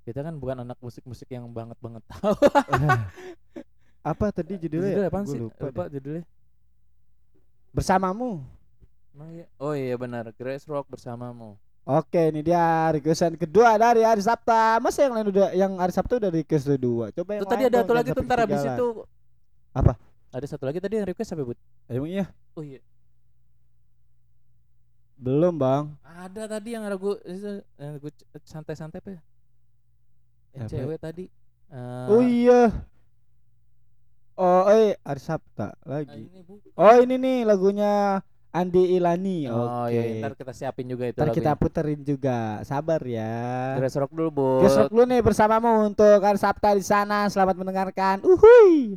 [0.08, 2.32] Kita kan bukan anak musik-musik yang banget banget tahu.
[4.16, 5.04] Apa tadi judulnya?
[5.04, 5.10] Judulnya ya?
[5.12, 5.40] Gua sih?
[5.44, 6.24] lupa judulnya.
[7.76, 8.40] Bersamamu.
[9.12, 9.46] Emang iya?
[9.60, 11.60] Oh iya benar, Grass Rock bersamamu.
[11.84, 14.80] Oke, ini dia requestan kedua dari Ari Sabta.
[14.80, 17.12] Masa yang lain udah yang Ari Sabta udah request dua.
[17.12, 18.88] Coba yang Tuh tadi ada satu lagi tuh ntar habis itu.
[19.76, 19.92] Apa?
[20.32, 21.60] Ada satu lagi tadi yang request apa Bud?
[21.84, 22.32] Emang iya?
[22.56, 22.80] Oh iya.
[25.20, 26.00] Belum, Bang.
[26.00, 28.00] Ada tadi yang lagu itu, yang
[28.46, 29.20] santai-santai apa ya?
[30.52, 30.72] Yang Apa?
[30.74, 31.24] cewek tadi.
[31.68, 32.62] Eh, Oh iya.
[34.34, 36.22] Oh, eh Ari Sabta ah, lagi.
[36.22, 36.70] ini bukan.
[36.72, 39.44] Oh, ini nih lagunya Andi Ilani.
[39.46, 39.92] Oh Oke.
[39.92, 41.60] iya, ntar kita siapin juga itu Ntar kita lagunya.
[41.60, 42.38] puterin juga.
[42.62, 43.74] Sabar ya.
[43.76, 44.60] Grass Rock dulu, Bud.
[44.62, 47.26] Grass Rock dulu nih bersamamu untuk Ari Sabta di sana.
[47.26, 48.22] Selamat mendengarkan.
[48.22, 48.94] Uhuy.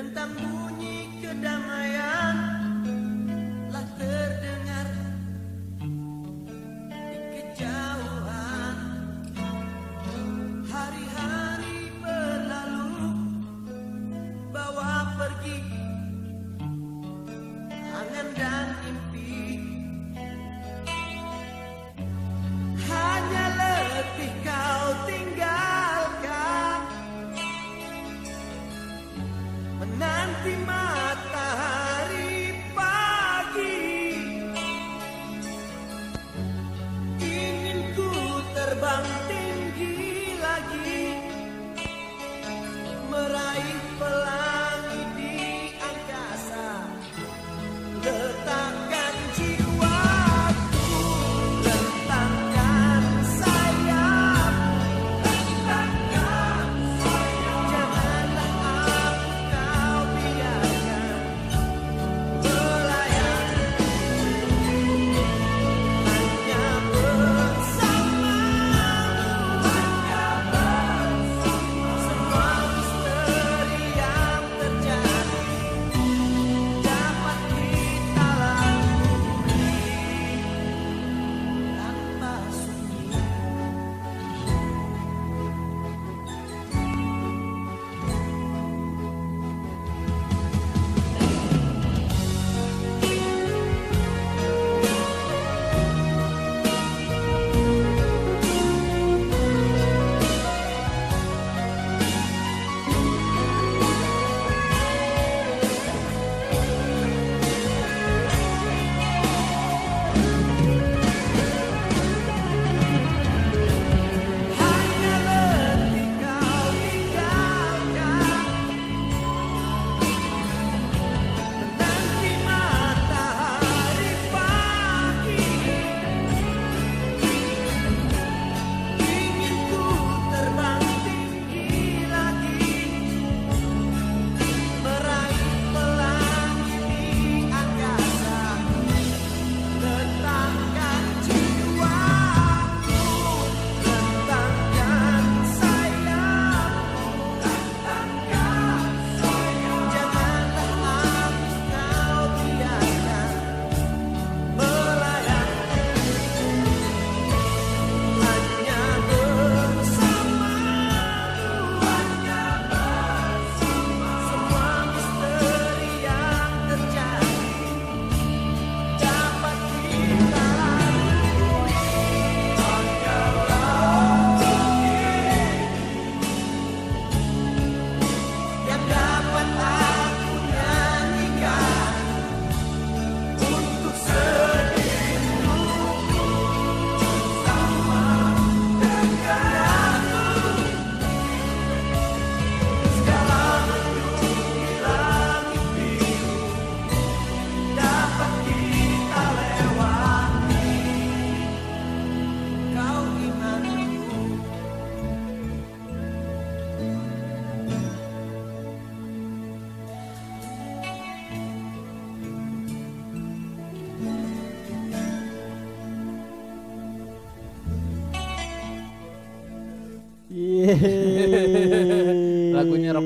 [0.00, 0.49] Tentang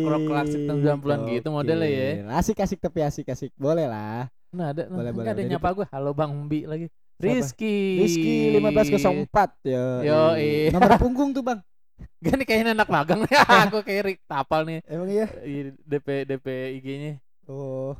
[0.07, 2.11] Rock-rock klasik tahun 90-an gitu modelnya ya.
[2.33, 3.51] Asik asik tapi asik asik.
[3.55, 4.29] Boleh lah.
[4.51, 5.27] Nah, ada Boleh, boleh.
[5.27, 5.87] ada nyapa gue.
[5.89, 6.87] Halo Bang Bi lagi.
[7.17, 7.99] Rizky.
[7.99, 9.27] Rizky 1504
[9.65, 9.85] yo.
[10.03, 10.71] Yoi.
[10.71, 11.63] Nomor punggung tuh, Bang.
[12.23, 13.35] Gak nih kayaknya anak magang nih.
[13.67, 14.83] Aku kayak Rick tapal nih.
[14.85, 15.27] Emang iya?
[15.41, 16.47] Ih, DP DP
[16.79, 17.13] IG-nya.
[17.47, 17.95] Oh.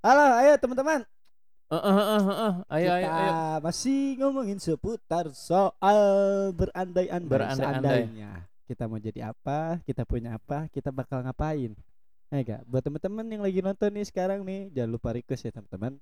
[0.00, 1.04] Halo, ayo teman-teman.
[1.70, 2.54] Eh, eh, eh, eh.
[2.66, 3.32] Ayo Kita ayo ayo.
[3.62, 6.00] masih ngomongin seputar soal
[6.50, 8.10] berandai-andai Berandai-andai.
[8.10, 8.32] seandainya.
[8.70, 11.74] Kita mau jadi apa, kita punya apa, kita bakal ngapain.
[12.30, 15.98] Eh gak, buat teman-teman yang lagi nonton nih sekarang nih, jangan lupa request ya teman-teman.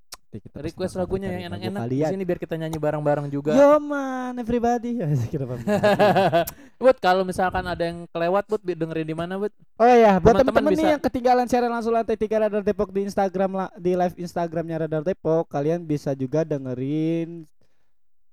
[0.52, 3.56] Request lagunya yang enak-enak di sini biar kita nyanyi bareng-bareng juga.
[3.56, 5.00] Yo man, everybody.
[6.84, 9.48] Bud, kalau misalkan ada yang kelewat, bi- dengerin di mana, Bud?
[9.80, 13.72] Oh ya, buat Teman-teman nih yang ketinggalan share langsung lantai tiga Radar Depok di Instagram
[13.80, 17.48] di live Instagramnya Radar Depok, kalian bisa juga dengerin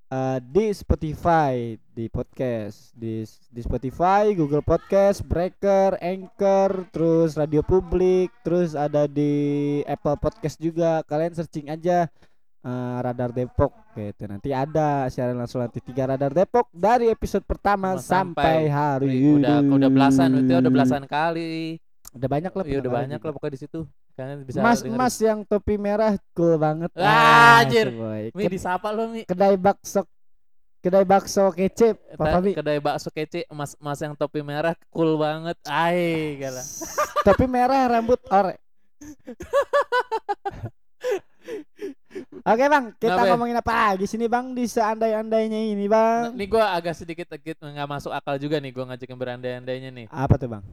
[0.05, 1.53] eh, di Spotify,
[1.89, 9.31] di podcast, di di Spotify, Google Podcast, Breaker, Anchor, terus Radio Publik, terus ada di
[9.83, 11.01] Apple Podcast juga.
[11.03, 12.05] Kalian searching aja
[12.61, 14.23] eh, Radar Depok gitu.
[14.25, 19.39] Nanti ada siaran langsung lantai tiga Radar Depok dari episode pertama Sampai- sampai, hari Wih,
[19.39, 20.73] udah udah belasan, itu udah ini.
[20.73, 21.79] belasan kali.
[22.15, 22.63] Udah banyak lah.
[22.63, 23.79] Iya, udah banyak lah pokoknya di situ.
[24.15, 24.95] Kalian bisa Mas dengerin.
[24.95, 26.87] Mas yang topi merah cool banget.
[26.95, 27.91] Ah, anjir.
[28.31, 29.23] Mi disapa lo, Mi.
[29.23, 30.07] Kedai bakso
[30.79, 32.53] kedai bakso kece Ta- Fabi.
[32.53, 36.61] kedai bakso kece mas mas yang topi merah cool banget ai gala
[37.25, 38.61] Topi merah rambut ore.
[42.45, 43.31] Oke bang, kita Kenapa ya?
[43.33, 46.31] ngomongin apa lagi sini bang di seandai-andainya ini bang?
[46.31, 50.37] nih gua agak sedikit sedikit nggak masuk akal juga nih gua ngajakin berandai-andainya nih Apa
[50.37, 50.63] tuh bang?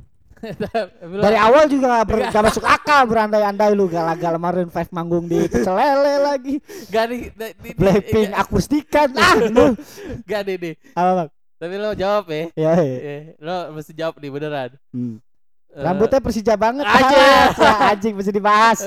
[1.01, 5.39] Dari awal juga gak, ber- gak masuk akal berandai-andai lu gagal Maroon 5 manggung di
[5.45, 6.55] pecel lele lagi
[6.87, 9.79] gak di- di- di- Blackpink akustikan ah lu
[10.23, 11.29] gak nih nih apa bang?
[11.57, 13.39] tapi lo jawab ya Ya, ya.
[13.39, 15.23] Lo mesti jawab nih beneran Hmm.
[15.71, 16.85] Eh, Rambutnya Persija banget.
[16.85, 17.17] Anjir.
[17.57, 18.85] Ah, anjing mesti dibahas.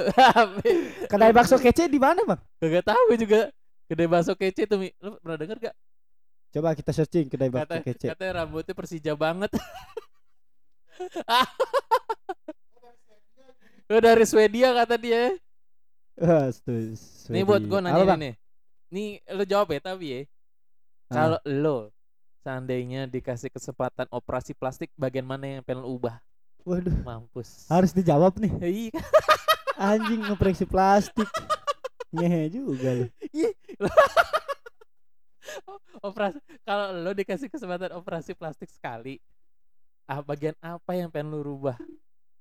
[1.09, 2.37] Kedai bakso kece di mana, Bang?
[2.59, 3.49] Gak tahu juga
[3.85, 5.75] kedai bakso kece tuh Mi lo pernah denger gak
[6.51, 8.05] Coba kita searching kedai bakso kata kece.
[8.07, 9.49] katanya rambutnya Persija banget
[13.85, 15.35] Lo dari Swedia kata dia
[16.15, 16.95] Wah, stu-
[17.27, 18.19] Nih buat gue Apa, nanya Bang?
[18.23, 18.33] nih.
[18.87, 20.19] Nih lo jawab ya tapi ya.
[20.19, 20.25] Ah.
[21.11, 21.77] Kalau lo
[22.39, 26.15] seandainya dikasih kesempatan operasi plastik bagian mana yang pengen lo ubah?
[26.63, 27.67] Waduh, Mampus.
[27.67, 28.53] harus dijawab nih.
[28.89, 29.01] Iya.
[29.75, 31.27] Anjing ngoperasi plastik.
[32.09, 33.05] Ngehe juga lu.
[36.01, 39.19] operasi kalau lo dikasih kesempatan operasi plastik sekali,
[40.05, 41.75] ah bagian apa yang pengen lo rubah?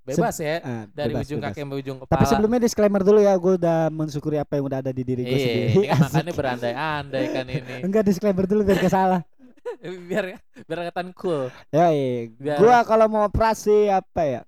[0.04, 0.60] Bebas ya.
[0.60, 1.50] Ah, Dari bebas, ujung bebas.
[1.50, 2.12] kaki sampai ujung kepala.
[2.12, 5.32] Tapi sebelumnya disclaimer dulu ya, gue udah mensyukuri apa yang udah ada di diri gue
[5.32, 5.64] Iya, sendiri.
[5.72, 7.74] ini kan makanya berandai-andai kan ini.
[7.88, 9.20] Enggak disclaimer dulu biar gak salah.
[10.08, 10.24] biar
[10.60, 11.48] biar kelihatan cool.
[11.72, 12.28] Ya, iya.
[12.30, 14.40] Biar- Gua kalau mau operasi apa ya?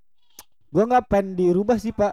[0.69, 2.13] Gua nggak pengen dirubah sih, Pak.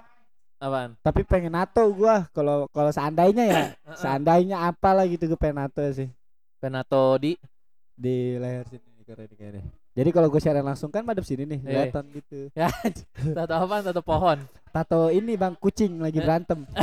[0.56, 0.95] Apaan?
[1.04, 3.62] Tapi pengen nato gua kalau kalau seandainya ya.
[3.99, 6.08] Seandainya apa lah gitu gue pengen nato sih.
[6.64, 7.36] Penato di
[7.91, 9.68] di leher sini keren kayaknya.
[9.94, 11.70] Jadi kalau gue siaran langsung kan madep sini nih, Iya.
[11.94, 12.39] kelihatan gitu.
[12.58, 12.68] ya
[13.38, 13.76] tato apa?
[13.86, 14.38] Tato pohon.
[14.74, 16.26] Tato ini bang kucing lagi Eh.
[16.26, 16.66] berantem.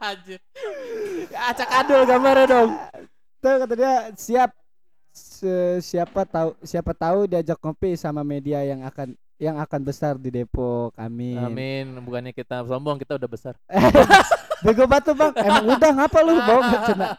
[0.00, 0.40] Anjir.
[1.30, 2.70] Acak adul gambarnya dong.
[3.40, 4.50] Tuh kata dia siap
[5.80, 10.92] siapa tahu siapa tahu diajak ngopi sama media yang akan yang akan besar di Depok.
[11.00, 11.40] Amin.
[11.40, 11.96] Amin.
[12.04, 13.56] Bukannya kita sombong, kita udah besar.
[14.60, 15.32] Bego batu bang.
[15.40, 17.16] Emang udah ngapa lu bawa cina.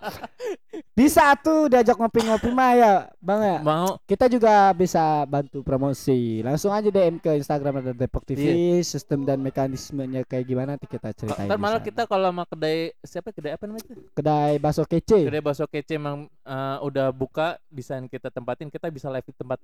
[0.93, 3.57] Bisa tuh diajak ngopi-ngopi mah ya bang ya.
[3.65, 6.45] Mau Kita juga bisa bantu promosi.
[6.45, 8.78] Langsung aja DM ke Instagram ada Depok TV.
[8.86, 11.49] Sistem dan mekanismenya kayak gimana nanti kita ceritain.
[11.49, 13.89] Ntar malah kita kalau sama kedai siapa kedai apa namanya?
[14.13, 15.26] kedai bakso kece.
[15.26, 19.57] Kedai bakso kece emang eh, udah buka bisa kita tempatin, kita bisa live di tempat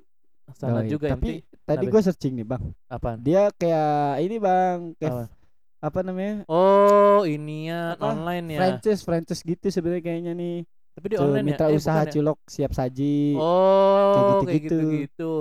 [0.56, 0.90] sana Yoi.
[0.92, 2.64] juga yang Tapi penting tadi gue searching nih bang.
[2.88, 3.18] apaan?
[3.20, 5.24] Dia kayak ini bang, kayak Apa?
[5.78, 6.36] apa namanya?
[6.48, 8.16] Oh, inian Apa?
[8.16, 8.60] online ya.
[8.64, 10.58] Franchise, franchise gitu sebenarnya kayaknya nih.
[10.98, 11.76] Tapi di Tuh, online mitra ya.
[11.76, 12.12] Eh, usaha ya?
[12.16, 13.38] cilok siap saji.
[13.38, 14.78] Oh, kayak gitu-gitu.
[14.80, 15.32] gitu-gitu.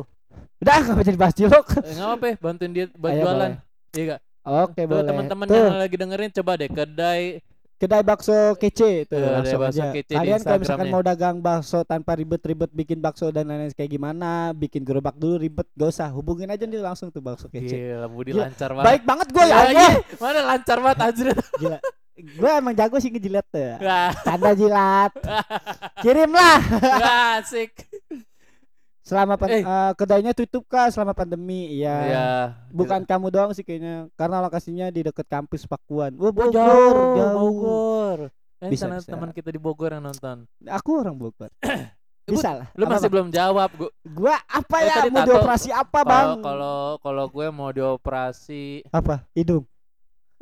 [0.60, 1.66] Udah nggak jadi bahas cilok.
[1.80, 3.50] Eh, nggak apa-apa, ya, bantuin dia buat Ayo, jualan.
[3.96, 4.20] Iya gak?
[4.46, 5.08] Oke Tuh boleh.
[5.10, 7.22] teman-teman yang lagi dengerin coba deh kedai
[7.76, 9.92] kedai bakso kece tuh Tuh, langsung bakso aja.
[9.92, 14.30] kece Kalian kalau misalkan mau dagang bakso tanpa ribet-ribet bikin bakso dan lain-lain kayak gimana,
[14.50, 17.76] bikin gerobak dulu ribet, gak usah hubungin aja nih langsung tuh bakso kece.
[17.92, 18.48] Gila, Budi Gila.
[18.48, 18.86] lancar banget.
[18.86, 19.70] Baik banget gue ya Allah.
[19.70, 19.88] iya.
[20.16, 21.26] Mana lancar banget anjir.
[21.56, 21.78] Gila.
[22.16, 23.76] Gue emang jago sih ngejilat tuh.
[23.78, 25.12] Wah, Tanda jilat.
[26.02, 26.58] Kirimlah.
[26.80, 27.76] wah, asik.
[29.06, 29.62] Selama pan- Eh.
[29.62, 31.70] eh, kedainya tutup kah selama pandemi?
[31.72, 31.96] Iya.
[32.02, 32.26] Iya.
[32.68, 36.10] Bukan kamu doang sih kayaknya karena lokasinya di dekat kampus Pakuan.
[36.12, 37.34] Wah, Oh, Bogor, jauh, jauh.
[37.38, 38.18] Bogor.
[38.58, 39.06] Eh, Bisa, bisa.
[39.06, 40.50] teman kita di Bogor yang nonton.
[40.66, 41.54] Aku orang Bogor.
[42.26, 42.66] Bisa lah.
[42.74, 43.14] Lu Apa, masih Bang?
[43.14, 43.70] belum jawab.
[43.70, 45.28] Gua Gua apa Eh, ya tadi mau tato.
[45.30, 46.26] dioperasi apa, Bang?
[46.34, 49.22] kalau kalau kalau gue mau dioperasi Apa?
[49.30, 49.62] Hidung.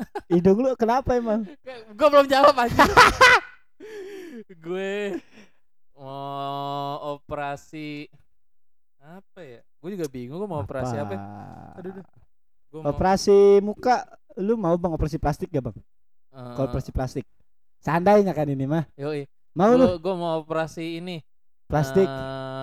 [0.33, 1.45] Hidung lu kenapa emang?
[1.93, 2.81] gue belum jawab aja.
[4.65, 5.21] gue
[5.95, 8.09] mau operasi
[9.05, 9.61] apa ya?
[9.85, 11.13] Gue juga bingung gue mau operasi apa.
[11.13, 11.21] ya?
[11.77, 12.05] Aduh, aduh.
[12.73, 14.03] Gua mau, Operasi muka
[14.41, 15.77] lu mau Bang operasi plastik gak, Bang?
[16.35, 17.25] eh, Kalau operasi plastik.
[17.85, 18.85] Seandainya kan ini mah.
[18.97, 19.29] yoi.
[19.55, 21.21] Mau lu Gue gue mau operasi ini.
[21.71, 22.54] plastik Eh,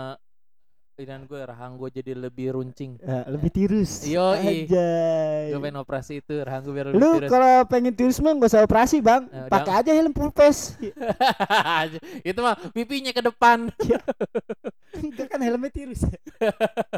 [1.03, 2.97] dan gue rahang gue jadi lebih runcing.
[2.97, 4.03] eh, lebih tirus.
[4.03, 5.49] Anjay.
[5.49, 8.61] Gue pengen operasi itu rahang gue biar lebih Lu kalau pengen tirus mah gak usah
[8.61, 9.25] operasi, Bang.
[9.27, 10.75] Eh, Pakai aja helm pulpes.
[12.29, 13.69] itu mah pipinya ke depan.
[14.93, 16.03] Enggak kan helmnya tirus.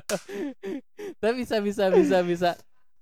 [1.21, 2.49] Tapi bisa bisa bisa bisa.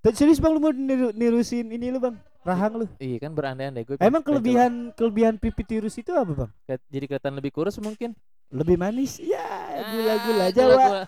[0.02, 2.18] Tapi serius Bang lu mau niru- nirusin ini lu, Bang?
[2.42, 2.86] Rahang lu.
[2.98, 3.96] Iya kan berandai-andai gue.
[4.02, 6.52] Emang kelebihan kelebihan pipi tirus itu apa, Bang?
[6.90, 8.18] jadi kelihatan lebih kurus mungkin.
[8.52, 9.16] Lebih manis.
[9.18, 9.48] Ya,
[9.90, 10.76] gula-gula Ah, Jawa.
[10.76, 11.02] gula-gula.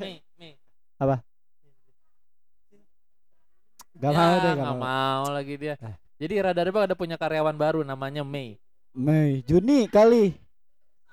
[0.00, 0.52] Nih, nih.
[3.98, 4.86] Gak Ya, mau deh, gak nggak mau.
[4.86, 5.74] mau lagi dia.
[5.82, 5.94] Ah.
[6.18, 8.58] Jadi Radar Bang ada punya karyawan baru namanya Mei.
[8.94, 10.38] Mei, Juni kali.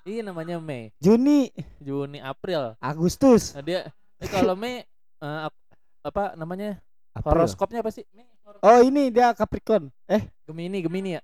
[0.06, 0.94] Iya namanya Mei.
[1.02, 1.50] Juni,
[1.82, 2.78] Juni April.
[2.78, 3.58] Agustus.
[3.58, 3.80] Nah, dia
[4.22, 4.86] eh, kalau Mei
[5.18, 5.66] eh, ap-
[6.02, 6.78] apa namanya?
[7.12, 7.42] April.
[7.42, 8.06] Horoskopnya apa sih?
[8.14, 8.62] Mei, horoskop.
[8.64, 9.90] Oh, ini dia Capricorn.
[10.06, 11.22] Eh, Gemini, Gemini ya?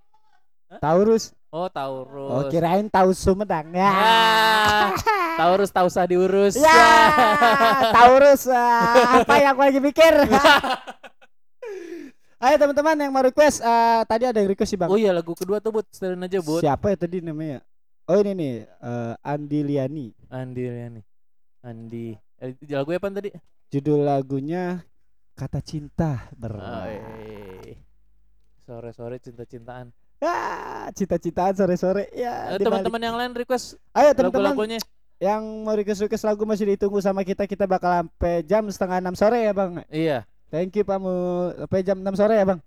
[0.79, 1.35] Taurus.
[1.51, 2.47] Oh, Oh, Taurus.
[2.47, 3.75] kirain Taus Sumedang.
[3.75, 3.91] Ya.
[3.91, 4.87] Ah,
[5.41, 6.55] Taurus tahu usah diurus.
[6.55, 6.87] Ya,
[7.91, 8.47] Taurus.
[8.47, 10.13] ah, apa yang aku lagi mikir?
[12.41, 14.89] Ayo teman-teman yang mau request, eh, tadi ada yang request sih bang.
[14.89, 17.61] Oh iya lagu kedua tuh buat setelin aja buat Siapa ya tadi namanya?
[18.09, 20.07] Oh ini nih, eh, Andi Liani.
[20.25, 21.03] Andi ya nih.
[21.61, 22.07] Andi.
[22.41, 23.29] Eh, lagu apa tadi?
[23.69, 24.81] Judul lagunya
[25.37, 26.89] Kata Cinta Berat.
[26.89, 27.77] Oi.
[28.65, 29.93] Sore-sore cinta-cintaan.
[30.21, 32.53] Ah, cita-citaan sore-sore ya.
[32.53, 33.81] Eh, teman-teman yang lain request.
[33.89, 34.77] Ayo teman-teman lagu-lagunya.
[35.17, 37.49] yang mau request request lagu masih ditunggu sama kita.
[37.49, 39.81] Kita bakal sampai jam setengah enam sore ya bang.
[39.89, 40.19] Iya.
[40.53, 41.13] Thank you Pak Mu.
[41.65, 42.59] Sampai jam 6 sore ya bang.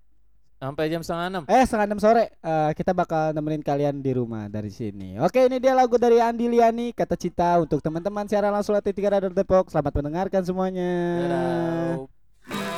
[0.55, 1.43] Sampai jam setengah enam.
[1.47, 5.15] Eh setengah enam sore eh, kita bakal nemenin kalian di rumah dari sini.
[5.23, 9.15] Oke ini dia lagu dari Andi Liani kata cita untuk teman-teman siaran langsung latih tiga
[9.15, 9.71] radar Depok.
[9.71, 10.91] Selamat mendengarkan semuanya.
[11.23, 12.74] Dadah.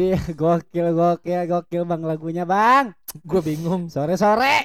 [0.00, 2.96] Dia gokil gokil gokil bang lagunya bang.
[3.20, 3.92] Gue bingung.
[3.92, 4.64] Sore sore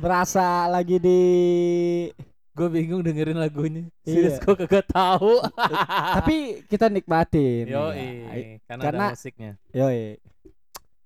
[0.00, 1.20] berasa lagi di.
[2.56, 3.84] Gue bingung dengerin lagunya.
[4.08, 4.32] Iya.
[4.32, 5.44] Serius gue kagak tahu.
[6.16, 7.68] Tapi kita nikmatin.
[7.68, 8.56] Yo, Iya.
[8.64, 9.50] karena, Karena- ada musiknya.
[9.76, 10.16] Yoi.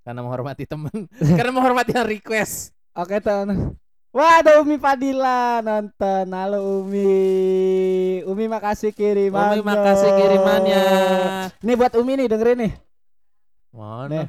[0.07, 1.11] Karena menghormati temen.
[1.38, 2.70] karena menghormati yang request.
[2.94, 3.74] Oke ton.
[4.11, 6.26] Wah ada Umi Fadila nonton.
[6.30, 8.22] Halo Umi.
[8.22, 9.59] Umi makasih kirimannya.
[9.59, 10.82] Umi makasih kirimannya.
[11.66, 12.72] Nih buat Umi nih dengerin nih.
[13.70, 14.26] Mana?
[14.26, 14.28] Nih.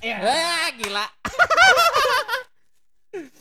[0.00, 1.04] Eh, gila.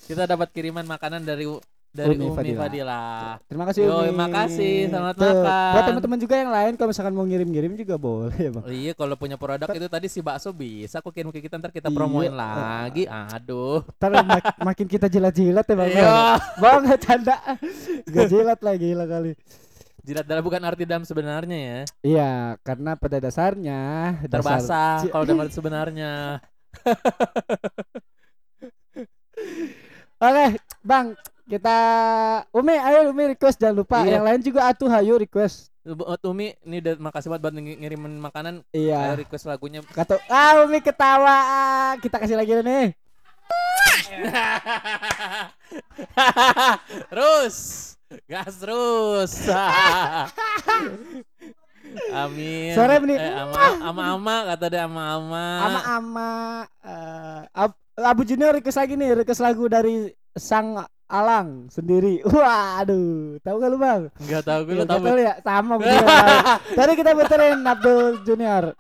[0.08, 1.46] Kita dapat kiriman makanan dari
[1.88, 2.60] dari Umi Umi, Fadila.
[2.62, 3.00] Fadila.
[3.48, 4.14] Terima kasih Yoi, Umi.
[4.14, 4.74] makasih.
[4.88, 5.72] Selamat Tuh, makan.
[5.74, 8.64] Buat teman-teman juga yang lain kalau misalkan mau ngirim-ngirim juga boleh ya bang.
[8.64, 11.70] Oh iya kalau punya produk itu tadi si bakso bisa kok kirim ke kita ntar
[11.70, 11.96] kita Iya.
[11.96, 13.08] promoin lagi.
[13.08, 13.82] Aduh.
[13.98, 15.90] Ntar mak- makin kita jilat-jilat ya bang.
[15.90, 16.12] Iya.
[16.60, 17.36] Bang nggak canda.
[18.06, 19.32] Gak jilat lagi gila kali.
[20.08, 21.80] Jilat dalam bukan arti dalam sebenarnya ya.
[22.00, 22.32] Iya
[22.64, 24.32] karena pada dasarnya dasar-
[24.64, 26.40] Terbasah Ci- kalau dalam arti sebenarnya.
[30.18, 30.46] Oke
[30.82, 31.14] bang
[31.46, 31.78] kita
[32.52, 34.10] Umi ayo Umi request jangan lupa Iya.
[34.16, 35.70] yang lain juga atuh ayo request.
[35.84, 38.54] Buat Umi ini udah makasih banget buat ng- ngirimin makanan.
[38.70, 39.14] Ayo Iya.
[39.14, 39.80] request lagunya.
[39.86, 41.36] Kata ah Umi ketawa
[42.00, 42.96] kita kasih lagi nih.
[47.10, 47.56] terus
[48.26, 49.32] gas terus
[52.12, 52.76] Amin.
[52.76, 53.16] Sore, Bni.
[53.16, 55.46] Eh, ama, ama ama kata dia ama ama.
[55.64, 56.30] Ama ama
[56.84, 60.76] eh, Ab- Abu Junior request lagi nih request lagu dari Sang
[61.08, 62.20] Alang sendiri.
[62.28, 64.02] Waduh, tahu gak lu bang?
[64.20, 65.04] Enggak tahu gue Ya, tahu.
[65.16, 65.74] ya, sama.
[66.78, 68.76] Tadi kita puterin Abdul Junior.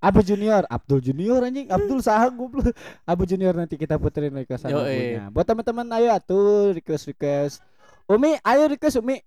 [0.00, 2.72] Abu Junior, Abdul Junior anjing, Abdul sahag goblok.
[3.04, 5.28] Abu Junior nanti kita puterin request lagunya.
[5.28, 7.64] Buat teman-teman ayo atuh request request.
[8.10, 9.22] Umi, ayo request Umi.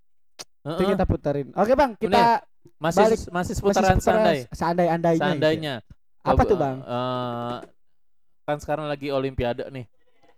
[0.59, 0.91] Nanti Heeh.
[0.91, 1.47] kita puterin.
[1.53, 2.43] Oke bang, kita
[2.75, 3.19] Masih balik.
[3.31, 4.43] masih seputaran sandai.
[4.49, 5.15] Seandai-andainya.
[5.15, 5.23] gitu.
[5.25, 5.73] Seandainya.
[6.21, 6.77] Apa Oh, tuh, Bang?
[6.79, 7.55] eh,
[8.43, 9.87] kan sekarang lagi olimpiade nih.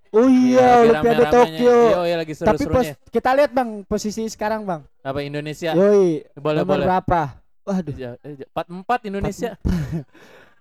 [0.09, 1.25] Oh iya, lagi Olimpiade.
[1.27, 1.77] Tokyo.
[1.83, 4.81] Iya, iya lagi Tapi pos, kita lihat bang posisi sekarang bang.
[5.01, 5.73] Apa Indonesia?
[5.73, 6.85] Yoi, boleh nomor boleh.
[6.85, 7.21] berapa?
[7.61, 9.57] Waduh, Ja- eh, ja- Empat empat Indonesia.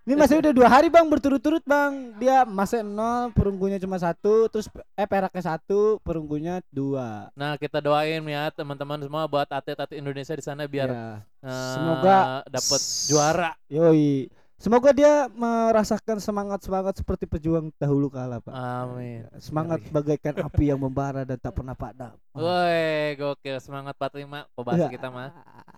[0.04, 2.12] Ini masih udah dua hari bang berturut-turut bang.
[2.16, 7.32] Dia masih nol, perunggunya cuma satu, terus eh peraknya satu, perunggunya dua.
[7.32, 11.08] Nah kita doain ya teman-teman semua buat atlet-atlet Indonesia di sana biar Ya,
[11.40, 13.50] eh, semoga dapat juara.
[13.66, 18.52] Yoi, semoga dia merasakan semangat-semangat seperti pejuang dahulu kala pak.
[18.52, 19.24] Amin.
[19.40, 22.12] Semangat bagaikan api yang membara dan tak pernah padam.
[22.36, 24.92] Woi, gokil semangat 45 pembahasan Iya.
[24.92, 25.30] kita mah.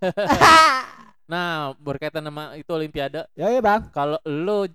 [1.26, 3.90] Nah, berkaitan sama itu olimpiade, Yoi bang.
[3.90, 4.70] kalau lo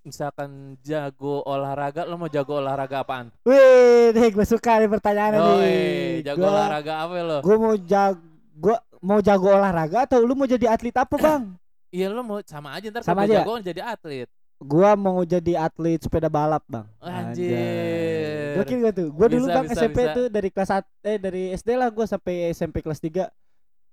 [0.00, 0.48] misalkan
[0.80, 3.28] jago olahraga, lo mau jago olahraga apaan?
[3.44, 6.12] Wih, nih gue suka nih pertanyaannya Yoi, nih.
[6.24, 7.38] jago Gua- olahraga apa lo?
[7.40, 8.20] gue mau jago
[8.56, 11.42] gue mau jago olahraga atau lu mau jadi atlet apa bang?
[11.90, 13.44] Iya lo mau sama aja ntar Sama aja ya?
[13.44, 14.28] jago jadi atlet.
[14.58, 16.84] gua mau jadi atlet sepeda balap bang.
[16.98, 18.56] Anjir.
[18.56, 19.08] Gokil gak tuh?
[19.10, 20.12] Gua dulu Bisa, bang bisa, SMP bisa.
[20.12, 23.24] tuh dari kelas 1 eh dari SD lah gua sampai SMP kelas 3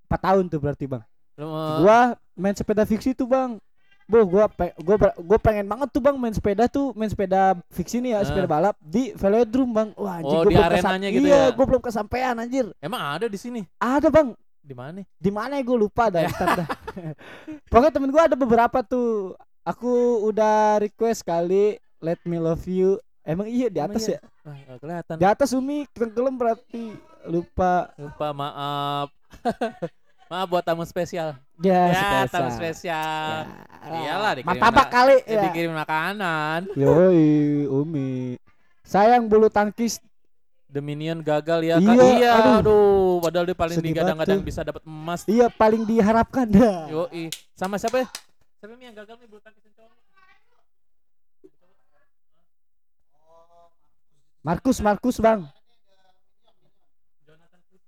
[0.05, 1.03] 4 tahun tuh berarti bang.
[1.37, 1.99] Gua
[2.33, 3.61] main sepeda fiksi tuh bang.
[4.03, 7.99] Bu, gua pe gua, gua pengen banget tuh bang main sepeda tuh main sepeda fiksi
[7.99, 8.25] nih ya Ah.
[8.25, 9.89] sepeda balap di velodrome bang.
[9.93, 11.51] Wah anjir Oh, gua di belum arenanya gitu iya, ya?
[11.51, 12.65] gua belum kesampaian anjir.
[12.79, 13.61] emang ada di sini?
[13.77, 14.31] Ada bang.
[14.59, 14.99] Di mana?
[14.99, 16.27] di mana ya gue lupa dah
[16.59, 16.67] dah.
[17.67, 19.31] Pokoknya temen gue ada beberapa tuh.
[19.63, 19.87] Aku
[20.23, 22.99] udah request kali Let Me Love You.
[23.21, 24.19] Emang iya di Emang atas iya?
[24.19, 24.75] ya?
[24.75, 25.15] Kelihatan.
[25.15, 27.91] Di atas Umi tenggelam berarti lupa.
[27.95, 29.07] Lupa maaf.
[30.27, 31.35] maaf buat tamu spesial.
[31.57, 32.27] Ya, ya, spesial.
[32.29, 33.37] tamu spesial.
[33.79, 33.87] Ya.
[33.87, 35.41] Iyalah, dikirim Martabak ma- kali Eh, ya.
[35.43, 36.59] dikirim makanan.
[36.75, 37.27] Yoi,
[37.65, 38.35] Umi.
[38.83, 40.03] Sayang bulu tangkis.
[40.67, 41.95] The Minion gagal ya Iya, kan?
[41.95, 42.55] Iya, aduh.
[42.59, 43.11] aduh.
[43.23, 45.23] Padahal dia paling Sedih digadang-gadang bisa dapat emas.
[45.23, 46.91] Iya paling diharapkan dah.
[46.91, 47.31] Yoi.
[47.55, 48.07] Sama siapa ya?
[48.57, 49.95] Siapa nih yang gagal nih bulu tangkis cowok?
[54.41, 55.47] Markus, Markus bang.
[57.21, 57.83] Jonathan Chris.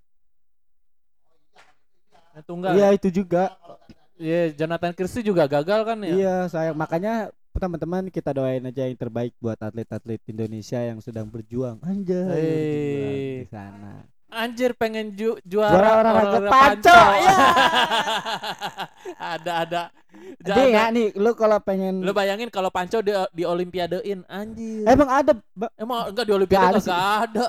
[2.09, 2.73] Yang tunggal.
[2.73, 3.53] Iya itu juga.
[4.19, 6.11] Iya, Jonathan Christie juga gagal kan ya?
[6.11, 6.75] Iya sayang.
[6.75, 11.79] Makanya teman-teman kita doain aja yang terbaik buat atlet-atlet Indonesia yang sedang berjuang.
[11.79, 12.27] Anjay.
[12.27, 13.93] Berjuang di sana.
[14.29, 17.37] Anjir pengen ju Juara juara olahraga panco, ya.
[19.33, 19.81] ada ada.
[20.45, 24.85] Jangan- nggak nih, lu kalau pengen Lu bayangin kalau panco di di olimpiadein anjir.
[24.85, 27.45] Emang ada, Ba- Emang enggak di olimpiade enggak ada.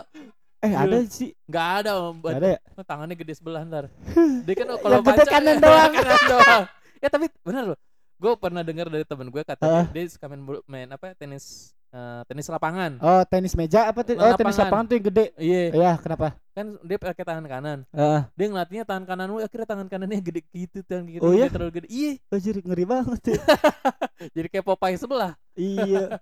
[0.61, 1.93] Eh ada sih, Enggak ada.
[2.13, 2.59] Nggak ada ya?
[2.73, 3.85] Oh, Tangannya gede sebelah ntar.
[4.47, 5.91] Dia kan kalau Yang gede kanan doang.
[5.91, 6.63] kanan doang.
[6.97, 7.79] Ya tapi bener loh.
[8.15, 9.87] Gue pernah dengar dari temen gue katanya Ah.
[9.89, 13.01] dia suka main, main apa ya, tenis eh, tenis lapangan.
[13.01, 14.05] Oh tenis meja apa?
[14.05, 14.85] Te- oh tenis Lapangan.
[14.85, 15.25] tuh yang gede.
[15.35, 15.63] Iya.
[15.73, 16.37] Iya kenapa?
[16.51, 20.85] kan dia pakai tangan kanan Ah, dia ngelatihnya tangan kananmu akhirnya tangan kanannya gede gitu
[20.85, 21.49] tangan gitu Oh, iya?
[21.49, 23.41] terlalu gede iya anjir ngeri banget ya.
[24.37, 26.21] jadi kayak Popeye sebelah iya.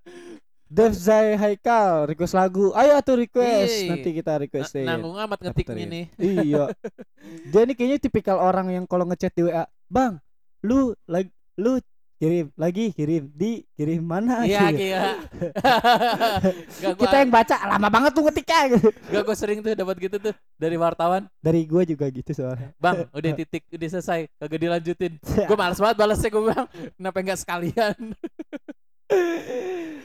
[0.68, 2.70] Dev Zai Haikal request lagu.
[2.72, 3.72] Ayo atuh request.
[3.82, 3.90] Iya.
[3.90, 4.84] Nanti kita Na- requestin.
[4.84, 6.64] nanggung amat ngetiknya nih iya.
[7.50, 10.20] Dia nih kayaknya tipikal orang yang kalau ngechat di WA, "Bang,
[10.60, 11.80] lu lagi lu
[12.14, 14.84] kirim lagi kirim di kirim mana?" iya Gitu.
[14.84, 15.02] iya
[16.84, 18.88] gua Kita yang baca lama banget tuh ngetiknya gitu.
[19.08, 22.74] gak gua sering tuh dapat gitu tuh dari wartawan Dari gua juga gitu soalnya.
[22.76, 27.38] bang udah titik udah selesai kagak dilanjutin gue males banget balasnya gue bilang kenapa enggak
[27.38, 27.94] sekalian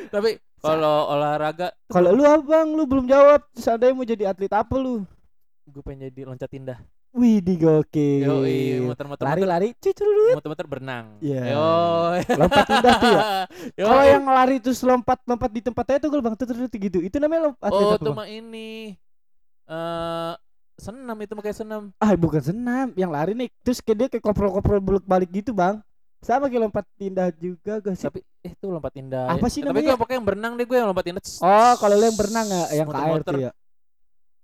[0.08, 0.30] tapi
[0.64, 2.68] kalau olahraga Kalau lu apa bang?
[2.72, 3.44] Lu belum jawab.
[3.52, 5.04] Seandainya mau jadi atlet apa lu?
[5.64, 6.80] gue pengen jadi loncat indah
[7.14, 8.26] Wih di gokil.
[8.26, 10.34] Yoi, muter-muter Lari-lari cucurut.
[10.34, 11.54] muter-muter berenang Iya.
[11.54, 12.20] Yoi.
[12.26, 13.22] Lompat indah tuh ya.
[13.86, 17.00] Kalau yang lari terus lompat lompat di tempatnya itu gue bang tuh terus gitu.
[17.06, 18.98] Itu namanya lompat oh itu mah ini
[19.70, 20.34] eh
[20.74, 24.26] senam itu mah kayak senam Ah bukan senam, yang lari nih terus kayak dia kayak
[24.26, 25.86] koprol-koprol buluk balik gitu bang.
[26.24, 28.08] Sama kayak lompat indah juga gak sih?
[28.08, 29.52] tapi eh itu lompat indah Apa ya.
[29.52, 29.88] sih tapi namanya?
[29.92, 32.64] gue pokoknya yang berenang deh gue yang lompat indah Oh kalau lu yang berenang ya,
[32.74, 33.52] yang ke air tuh ya.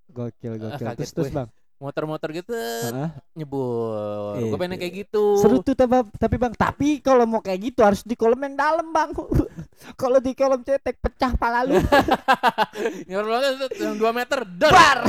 [0.09, 0.85] Gokil gokil.
[0.85, 1.47] kaget terus terus bang.
[1.79, 3.07] Muter-muter gitu Heeh.
[3.33, 4.81] nyebur Iya, gue pengen iya.
[4.83, 6.51] kayak gitu Seru tuh tapi, tapi bang.
[6.51, 9.15] Tapi kalau mau kayak gitu harus di kolam yang dalam bang.
[10.01, 11.79] kalau di kolam cetek pecah pala lu.
[13.07, 14.99] Nyebur banget tuh, yang 2 meter dar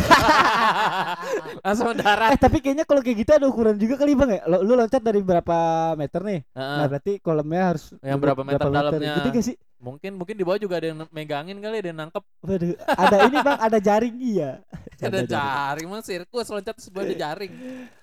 [1.66, 4.42] langsung darat eh tapi kayaknya kalau kayak gitu ada ukuran juga kali bang ya.
[4.46, 5.58] Lo- Lu loncat dari berapa
[5.94, 6.40] meter nih?
[6.54, 6.76] Heeh.
[6.78, 9.14] Nah berarti kolamnya harus Yang berapa meter dalamnya?
[9.18, 9.56] Gitu gak sih?
[9.80, 13.36] Mungkin mungkin di bawah juga ada yang megangin kali ada yang nangkep Waduh, ada ini
[13.40, 14.50] bang, ada jaring iya.
[15.02, 17.52] ada jaring mah sirkus loncat sebuah ada jaring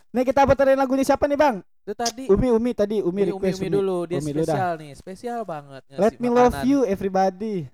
[0.07, 1.55] Nih kita puterin lagunya siapa nih bang?
[1.61, 4.49] itu tadi Umi Umi tadi Umi Umi, Umi, request Umi dulu dia Umi dulu dah.
[4.49, 7.69] spesial nih spesial banget Let me love you everybody.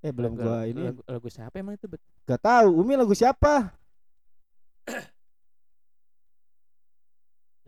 [0.00, 1.84] Eh belum Lagu- gua ini lagu, lagu siapa emang itu
[2.24, 3.72] gak tahu Umi lagu siapa?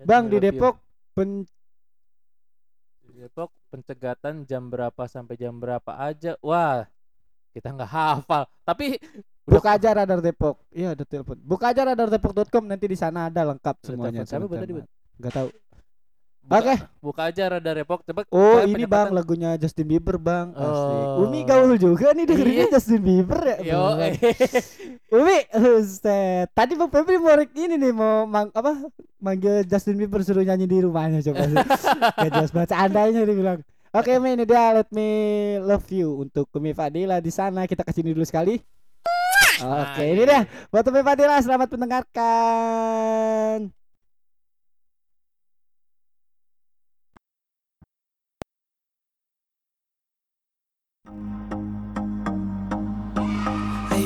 [0.02, 0.38] Bang di.
[0.38, 0.76] Depok
[1.12, 1.44] pen
[3.02, 6.84] di Depok pencegatan jam berapa sampai jam berapa aja wah
[7.56, 9.00] kita nggak hafal tapi
[9.48, 10.62] buka aja radar Depok.
[10.70, 11.38] Iya ada telepon.
[11.42, 14.22] Buka aja radar depok.com nanti di sana ada lengkap semuanya.
[14.22, 14.54] Bu, tadi, Bu?
[14.54, 14.84] teman-teman.
[15.18, 15.48] Gak tahu.
[16.50, 16.74] Oke.
[16.98, 20.50] buka aja radar Depok coba Oh ini bang lagunya Justin Bieber bang.
[20.52, 20.94] Asli.
[20.98, 21.22] Oh.
[21.26, 22.72] Umi gaul juga nih dengerinnya Iya.
[22.74, 23.56] Justin Bieber ya.
[23.62, 24.18] Yo, eh.
[25.16, 25.38] Umi,
[25.78, 26.50] Ustaz.
[26.50, 28.74] Tadi Bang Febri mau ini nih mau mang, apa
[29.22, 31.56] manggil Justin Bieber suruh nyanyi di rumahnya coba sih.
[32.26, 33.60] Gak jelas baca andainya dia bilang.
[33.92, 35.08] Oke, Mi, ini dia Let Me
[35.60, 37.68] Love You untuk Umi Fadila di sana.
[37.68, 38.56] Kita kasih dulu sekali.
[39.60, 41.36] Oke, ini dia buat Umi Fadila.
[41.44, 43.68] Selamat mendengarkan.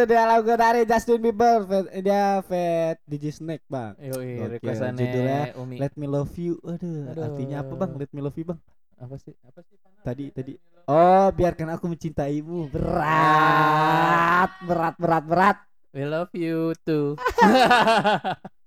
[0.00, 5.40] itu dia lagu dari Justin Bieber Fat- dia Fat DJ Snake bang Yoi, requestannya Judulnya
[5.54, 5.76] Umi.
[5.76, 7.22] Let Me Love You aduh, Aduh.
[7.22, 8.60] artinya apa bang Let Me Love You bang
[8.96, 9.36] apa sih?
[9.44, 9.76] Apa sih?
[9.76, 10.00] Pana?
[10.00, 10.52] tadi tadi
[10.86, 15.58] oh biarkan aku mencintaimu berat berat berat berat
[15.92, 17.20] We love you too.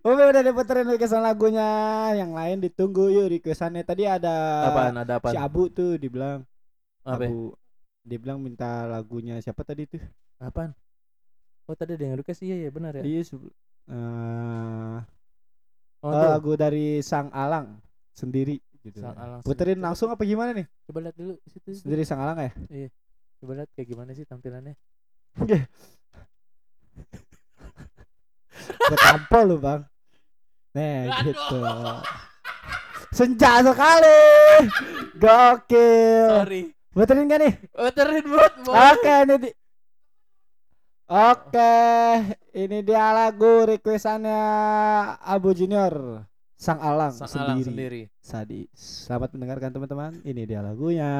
[0.00, 1.66] Oke udah diputerin requestan lagunya
[2.14, 4.34] Yang lain ditunggu yuk requestannya Tadi ada
[4.70, 4.94] apaan?
[4.96, 5.34] Ada apaan?
[5.34, 6.46] Si Abu tuh dibilang
[7.02, 7.26] Apa?
[7.26, 7.58] Abu
[8.06, 9.98] Dia bilang minta lagunya siapa tadi tuh
[10.38, 10.70] Apaan?
[11.66, 13.02] Oh tadi ada yang request iya ya benar ya.
[13.02, 13.20] Iya
[13.90, 14.98] eh,
[16.06, 17.82] Oh, oh, lagu dari Sang Alang
[18.14, 19.02] Sendiri gitu.
[19.02, 19.86] Sang Alang Puterin sendiri.
[19.90, 20.70] langsung apa gimana nih?
[20.86, 21.74] Coba lihat dulu situ.
[21.82, 22.52] Sendiri Sang Alang ya?
[23.42, 24.78] Coba lihat kayak gimana sih tampilannya.
[28.86, 29.82] Betampol lu bang
[30.76, 31.60] Nah gitu
[33.10, 34.22] Senja sekali
[35.16, 36.75] Gokil Sorry.
[36.96, 37.52] Puterin gak nih?
[37.76, 39.50] Oh terin buat Oke ini di
[41.12, 41.76] Oke
[42.56, 44.40] Ini dia lagu requestannya
[45.20, 46.24] Abu Junior
[46.56, 47.52] Sang Alang Sang sendiri.
[47.52, 48.02] Alang sendiri.
[48.16, 48.72] Sadis
[49.04, 51.12] Selamat mendengarkan teman-teman Ini dia lagunya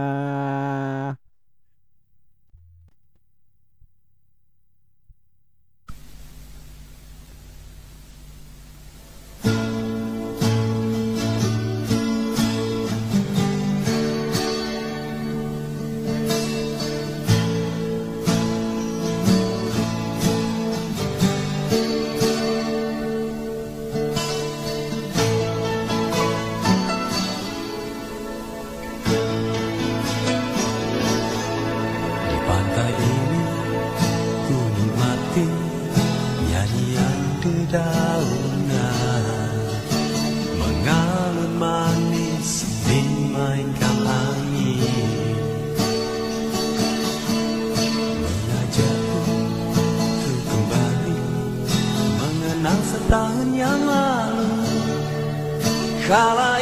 [56.07, 56.56] Kala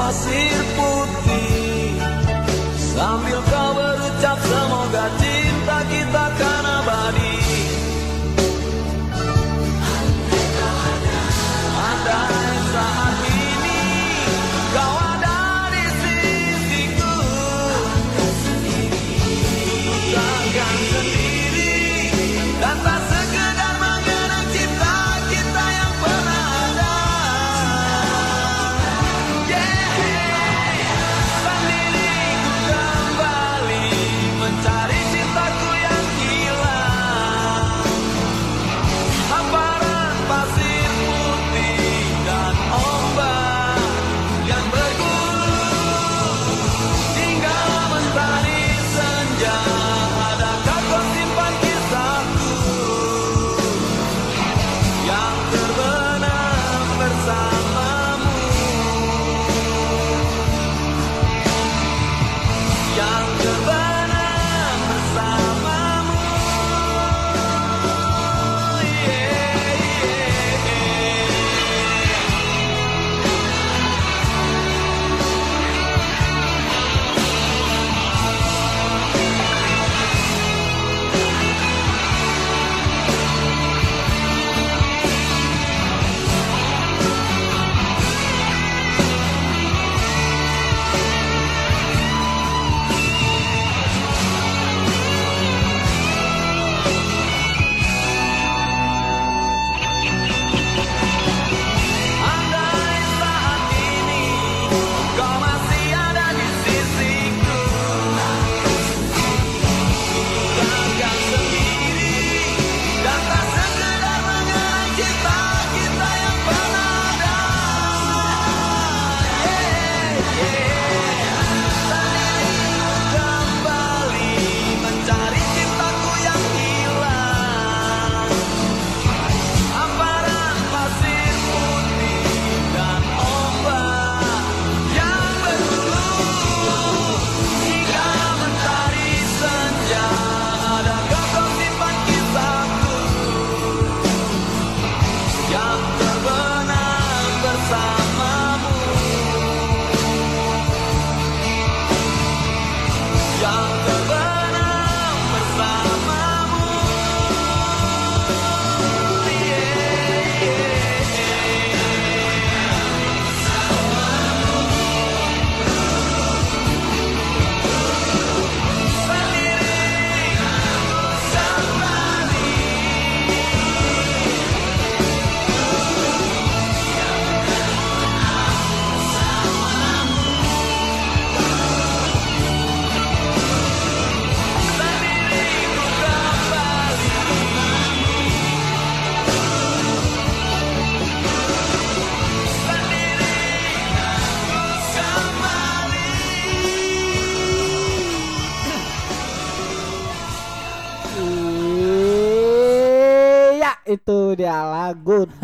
[0.00, 2.00] pasir putih.
[2.96, 6.49] Sambil kau berucap semoga cinta kita kan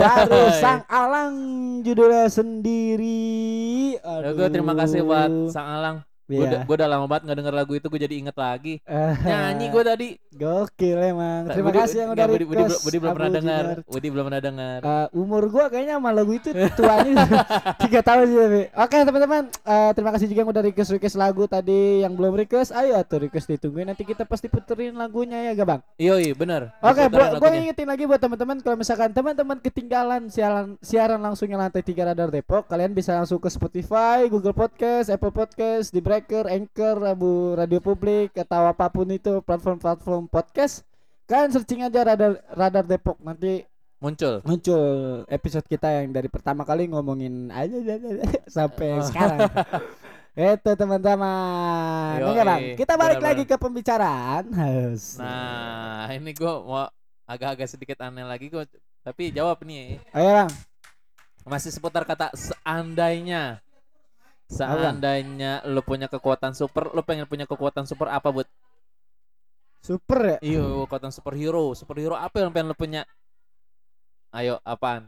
[0.07, 1.35] lagu dari Sang Alang
[1.83, 3.99] judulnya sendiri.
[3.99, 5.51] Ya, gue terima kasih buat Aduh.
[5.51, 5.97] Sang Alang.
[6.27, 6.67] Gue Iya.
[6.67, 8.83] udah, lama banget nggak denger lagu itu, gue jadi inget lagi.
[9.31, 10.09] Nyanyi gue tadi.
[10.37, 11.49] Gokil emang.
[11.49, 12.85] Terima Budi- kasih yang udah Budi, Budi, request.
[12.85, 13.65] Budi belum pernah dengar.
[13.89, 14.79] Budi belum pernah dengar.
[14.85, 17.15] Eh, umur gua kayaknya sama lagu itu tuanya
[17.83, 18.63] tiga tahun sih tapi.
[18.77, 22.71] Oke teman-teman, eh, terima kasih juga yang udah request request lagu tadi yang belum request.
[22.71, 25.81] Ayo tuh request ditungguin nanti kita pasti puterin lagunya ya gak bang?
[25.97, 26.63] Iya, iya, bener.
[26.85, 31.81] Oke, Diputerin gua, ingetin lagi buat teman-teman kalau misalkan teman-teman ketinggalan siaran siaran langsungnya lantai
[31.81, 37.01] 3 Radar Depok, kalian bisa langsung ke Spotify, Google Podcast, Apple Podcast, di Breaker, Anchor,
[37.07, 40.83] Abu Radio Publik atau apa pun itu platform-platform podcast.
[41.25, 43.67] Kalian searching aja Radar Radar Depok nanti
[43.99, 44.39] muncul.
[44.43, 44.85] muncul
[45.27, 47.75] episode kita yang dari pertama kali ngomongin aja
[48.47, 49.03] sampai Oh.
[49.03, 49.41] sekarang.
[50.37, 52.21] Itu teman-teman.
[52.21, 53.25] Bang, kita balik benar-benar.
[53.25, 54.45] lagi ke pembicaraan.
[55.17, 56.85] Nah, ini gue mau
[57.25, 58.69] agak-agak sedikit aneh lagi kok.
[59.01, 59.97] Tapi jawab nih.
[60.13, 60.51] Ayo bang.
[61.43, 63.65] Masih seputar kata seandainya.
[64.47, 68.47] Seandainya lu punya kekuatan super, lu pengen punya kekuatan super apa, Bud?
[69.87, 70.39] Super ya.
[70.43, 71.71] Iya, kekuatan superhero.
[71.79, 73.07] Superhero apa yang pengen lu punya?
[74.35, 75.07] Ayo, apaan?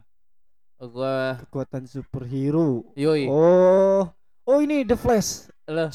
[0.78, 2.86] Gua Kekuatan superhero.
[2.94, 4.06] yoi, Oh.
[4.46, 5.50] Oh ini The Flash.
[5.66, 5.90] lu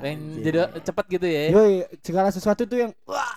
[0.00, 0.42] pengen Anjir.
[0.48, 1.42] jadi cepet gitu ya.
[1.52, 3.36] Yoi, segala sesuatu tuh yang wah,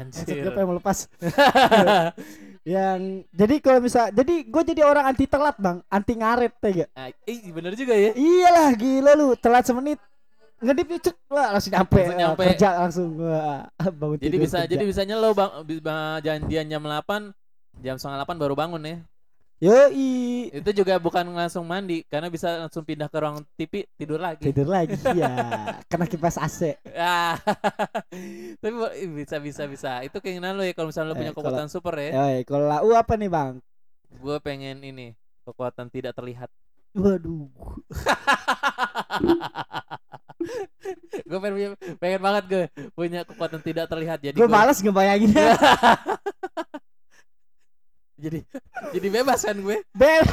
[0.00, 0.24] Anjir.
[0.24, 0.98] Maksudnya pengen melepas.
[2.64, 6.54] yang jadi kalau bisa jadi gue jadi orang anti telat bang anti ngaret?
[6.94, 8.14] Ah, eh, bener juga ya.
[8.14, 9.98] iyalah gila lu telat semenit
[10.62, 12.44] ngedip cek wah langsung nyampe, Langsung Wah, nyampe.
[12.48, 13.66] kerja langsung gua
[14.00, 14.70] bangun Jadi tidur bisa kerja.
[14.70, 17.34] jadi bisanya lo bang bi- ba- janjian jam 8
[17.78, 18.96] jam setengah 8 baru bangun ya.
[19.58, 24.42] Yoi Itu juga bukan langsung mandi karena bisa langsung pindah ke ruang TV tidur lagi.
[24.44, 25.30] tidur lagi ya
[25.86, 27.38] kena kipas AC Ah,
[28.58, 28.74] tapi
[29.14, 29.90] bisa bisa bisa.
[30.02, 32.10] Itu keinginan lo ya kalau misalnya lo Eh, punya kalau- kekuatan super ya.
[32.12, 33.62] Yoi kalau lau apa nih bang
[34.12, 36.50] Gue pengen ini kekuatan tidak terlihat.
[36.92, 37.48] Waduh
[41.22, 44.18] gue pengen, punya- pengen banget gue punya kekuatan tidak terlihat.
[44.18, 45.54] Jadi gue males ngebayanginnya
[48.22, 48.38] jadi
[48.90, 49.76] jadi bebas kan gue.
[49.92, 50.26] Be-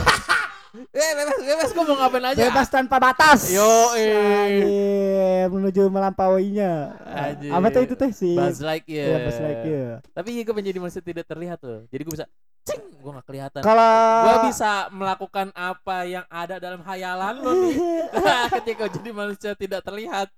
[0.69, 2.45] Eh bebas bebas gue mau ngapain aja.
[2.45, 3.65] bebas tanpa batas Yo,
[3.97, 5.49] eh.
[5.49, 7.49] Menuju melampauinya Anjir.
[7.49, 9.07] apa tuh itu teh sih Buzz Lightyear.
[9.09, 9.93] Iya, Buzz Lightyear.
[10.13, 11.89] Tapi gue menjadi manusia tidak terlihat loh.
[11.89, 12.27] Jadi gue bisa
[12.69, 13.61] cing, gue gak kelihatan.
[13.65, 13.93] Kalau
[14.23, 17.75] Gue bisa melakukan apa yang ada dalam hayalan lo nih.
[18.61, 20.29] Ketika jadi manusia tidak terlihat.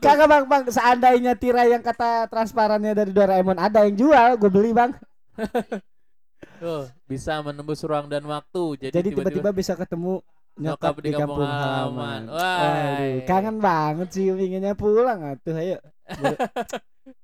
[0.00, 4.72] Kagak bang bang seandainya tirai yang kata transparannya dari Doraemon ada yang jual gue beli
[4.72, 4.96] bang
[6.64, 8.88] Tuh, bisa menembus ruang dan waktu.
[8.88, 10.24] Jadi, jadi tiba-tiba bisa ketemu
[10.58, 12.58] nyokap di kampung halaman Wah.
[12.58, 15.78] Waduh, kangen banget sih inginnya pulang atuh ayo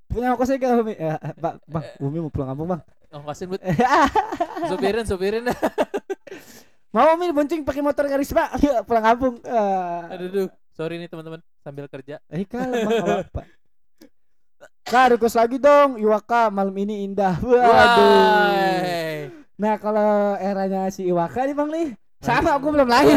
[0.06, 2.82] punya kosnya gak Umi ya, bang bang Umi mau pulang kampung bang
[3.14, 3.62] Ongkosin but.
[4.70, 5.44] Supirin, supirin.
[6.94, 10.06] mau Umi bonceng pakai motor Karisma ayo pulang kampung Ah.
[10.10, 10.48] Aduh, aduh.
[10.70, 12.18] Sorry nih teman-teman sambil kerja.
[12.28, 13.42] Eh kalem bang nggak apa
[14.84, 18.78] Kak request lagi dong Iwaka malam ini indah Waduh Wah.
[19.56, 21.88] Nah kalau eranya si Iwaka nih bang nih
[22.20, 23.16] Sama aku belum lahir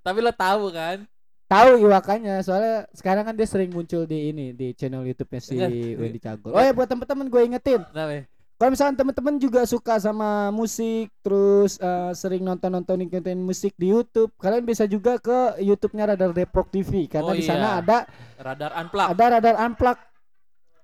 [0.00, 1.06] Tapi lo tahu kan?
[1.46, 5.70] Tahu Iwakanya soalnya sekarang kan dia sering muncul di ini Di channel Youtube-nya si Enggak.
[5.96, 8.26] Wendy Cagol Oh ya buat temen-temen gue ingetin Kenapa?
[8.60, 14.28] Kalau misalkan temen-temen juga suka sama musik, terus eh, sering nonton-nontonin konten musik di YouTube,
[14.36, 17.80] kalian bisa juga ke YouTube-nya Radar Depok TV karena Oh di sana iya.
[17.80, 17.98] ada
[18.38, 19.06] Radar unplug.
[19.08, 19.98] ada Radar Unplug.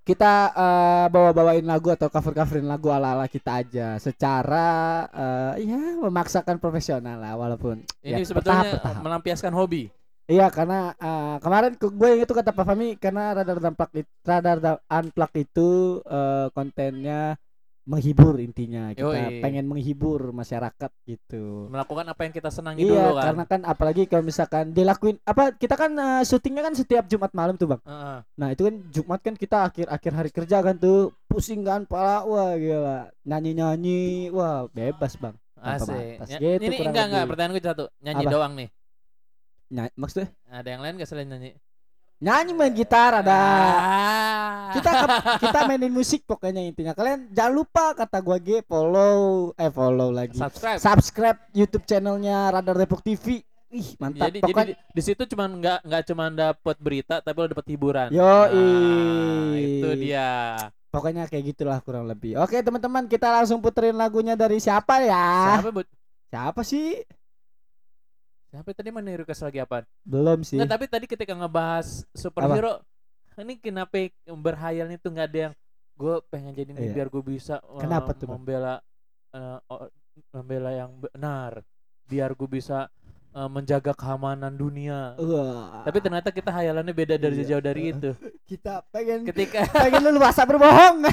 [0.02, 4.66] Kita eh, bawa-bawain lagu atau cover-coverin lagu ala-ala kita aja secara
[5.54, 9.02] eh, ya memaksakan profesional lah walaupun ya, Ini sebetulnya bertahap-bertahap.
[9.04, 9.92] melampiaskan hobi.
[10.24, 14.10] Iya karena eh, kemarin ke- gue yang itu kata Pak Fami karena Radar Unplug itu,
[14.22, 15.68] Radar Da- Unplug itu
[16.02, 17.36] eh, kontennya
[17.86, 19.38] menghibur intinya kita Yoi.
[19.38, 21.70] pengen menghibur masyarakat gitu.
[21.70, 23.24] Melakukan apa yang kita senangi Iya dulu kan.
[23.30, 27.54] karena kan apalagi kalau misalkan dilakuin apa kita kan eh, syutingnya kan setiap Jumat malam
[27.54, 27.80] tuh bang.
[27.86, 28.18] Heeh.
[28.42, 32.26] Nah itu kan Jumat kan kita akhir akhir hari kerja kan tuh pusing kan pala
[32.26, 34.00] wah gila nyanyi nyanyi
[34.34, 35.38] wah bebas bang.
[35.54, 35.94] Tanpa
[36.26, 36.42] Asik.
[36.42, 37.84] Gitu ini enggak enggak pertanyaan gue satu.
[38.02, 38.32] Nyanyi Apa?
[38.34, 38.68] doang nih.
[39.66, 41.50] Ny- maksudnya Ada yang lain gak selain nyanyi?
[42.18, 43.36] Nyanyi main gitar ada.
[43.36, 44.72] Ah.
[44.72, 44.90] kita
[45.38, 49.16] kita mainin musik pokoknya intinya kalian jangan lupa kata gua G follow
[49.54, 50.78] eh follow lagi subscribe.
[50.78, 55.50] subscribe YouTube channelnya Radar Depok TV ih mantap Jadi jadi pokoknya di, di situ cuman
[55.54, 58.08] nggak nggak cuman dapat berita tapi lo dapat hiburan.
[58.08, 60.30] Yo, Nah, itu dia.
[60.88, 65.68] pokoknya kayak gitulah kurang lebih oke teman-teman kita langsung puterin lagunya dari siapa ya Siapa
[65.70, 65.86] Bud?
[66.26, 67.04] siapa sih
[68.56, 69.84] Siapa tadi mana request lagi apa?
[70.00, 72.80] belum sih Nggak, tapi tadi ketika ngebahas superhero
[73.36, 75.54] ini kenapa berhayalnya tuh nggak ada yang
[75.92, 76.94] gue pengen jadi ini Iya.
[76.96, 78.40] biar gue bisa eh, Kenapa tuh, Bang?
[78.40, 78.80] membela
[79.66, 79.92] o-
[80.30, 81.60] membela yang benar
[82.06, 82.88] biar gue bisa
[83.30, 85.84] eh, menjaga keamanan dunia Wah.
[85.84, 87.48] tapi ternyata kita hayalannya beda dari Iya.
[87.52, 88.10] jauh dari itu
[88.50, 91.04] kita pengen ketika pengen lu masa berbohong.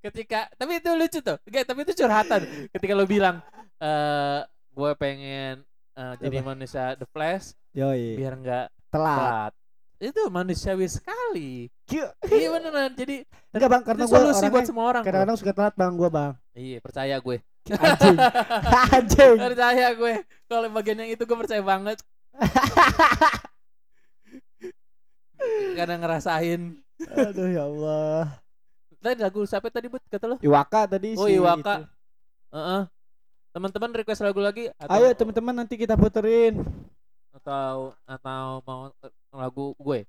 [0.00, 2.40] ketika tapi itu lucu tuh Enggak, tapi itu curhatan
[2.70, 3.44] ketika lo bilang
[3.76, 4.40] eh
[4.76, 6.46] gue pengen eh, jadi Apa?
[6.46, 8.12] manusia the flash Yoi.
[8.14, 9.16] biar nggak Telat.
[9.18, 9.52] telat
[9.96, 15.08] itu manusiawi sekali iya beneran jadi Enggak bang, karena gue solusi buat semua orang bro.
[15.08, 16.32] kadang-kadang suka telat bang gue bang.
[16.52, 18.16] iya percaya gue Anjing.
[18.92, 19.36] Anjing.
[19.40, 20.12] percaya gue
[20.44, 21.96] kalau bagian yang itu gue percaya banget
[25.74, 26.60] kadang ngerasain
[27.06, 28.40] Aduh ya Allah.
[28.98, 31.84] tadi lagu siapa tadi buat kata lo Iwaka tadi Oh, si Iwaka.
[32.50, 32.82] Heeh.
[33.56, 36.60] Teman-teman request lagu lagi atau Ayo teman-teman nanti kita puterin.
[37.32, 40.04] atau atau mau eh, lagu gue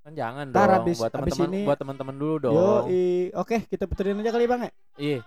[0.00, 2.84] kan jangan Ntar dong abis- buat teman-teman ini- buat teman-teman dulu Yo, dong
[3.34, 4.72] oke kita puterin aja kali bang ya.
[4.96, 5.20] iya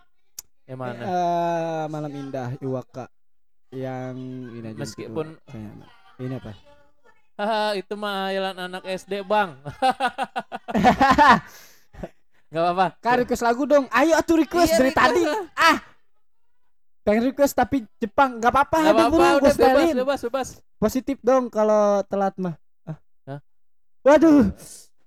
[0.66, 3.12] yang mana Eh, malam indah Iwaka
[3.70, 4.16] yang
[4.52, 4.78] ini aja.
[4.78, 5.36] Meskipun-.
[5.44, 5.88] Kayaknya.
[6.18, 6.52] ini apa?
[7.34, 9.56] haha itu mah hayalan anak SD bang
[12.48, 13.88] nggak apa-apa Kak request lagu dong.
[13.90, 15.24] Ayo atuh request Iya, dari request tadi.
[15.24, 15.76] lah.
[17.02, 18.78] Pengen request tapi Jepang nggak apa-apa.
[18.78, 20.48] nggak Ada apa-apa udah bebas bebas bebas
[20.78, 22.56] Positif dong kalau telat mah.
[22.86, 22.98] Ah.
[23.26, 23.40] Hah?
[24.06, 24.54] Waduh.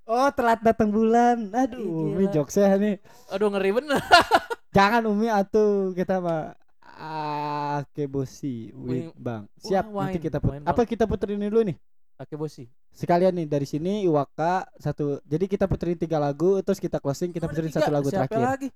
[0.04, 1.54] Oh telat datang bulan.
[1.54, 2.34] Aduh, Umi gila.
[2.42, 2.96] jokesnya nih.
[3.32, 3.98] aduh ngeri bener
[4.76, 6.58] Jangan Umi atuh kita mah
[6.94, 9.46] Akeboshi Wih, with Bang.
[9.58, 11.78] Siap wah, nanti wine, kita put wine apa kita puterin dulu nih.
[12.14, 15.18] Oke bosi Sekalian nih dari sini Iwaka satu.
[15.26, 18.46] Jadi kita puterin tiga lagu terus kita closing kita puterin satu lagu Siapa terakhir.
[18.46, 18.68] lagi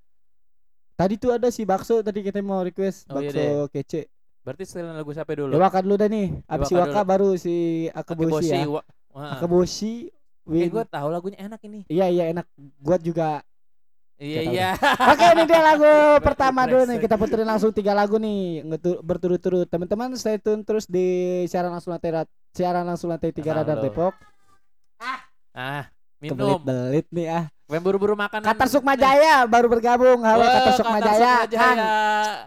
[0.99, 4.11] Tadi tuh ada si Bakso tadi kita mau request Oh, iya Bakso kece.
[4.43, 6.27] berarti setelan lagu siapa dulu Iwaka dulu dah nih.
[6.45, 7.55] Abis Iwaka Iwaka baru si
[7.93, 8.67] Akeboshi ya.
[8.67, 9.39] Wa- Wah.
[9.39, 10.11] Akeboshi
[10.49, 12.49] Eh with gue tahu lagunya enak ini Iya iya enak.
[12.79, 13.45] Gua juga.
[14.19, 14.69] iya iya
[15.07, 15.87] Oke ini dia lagu
[16.27, 18.67] pertama dulu nih kita puterin langsung tiga lagu nih
[18.99, 19.69] berturut-turut.
[19.69, 21.07] Teman-teman stay tune terus di
[21.45, 23.55] siaran langsung lantai Ra- siaran langsung lantai tiga.
[23.55, 24.17] Radar Depok.
[25.53, 25.87] ah
[26.19, 27.45] minum Kebelit-belit nih ah.
[27.69, 30.25] Pengen buru-buru makan Katar Sukma Jaya baru bergabung.
[30.25, 31.45] Halo Katar Sukma Jaya.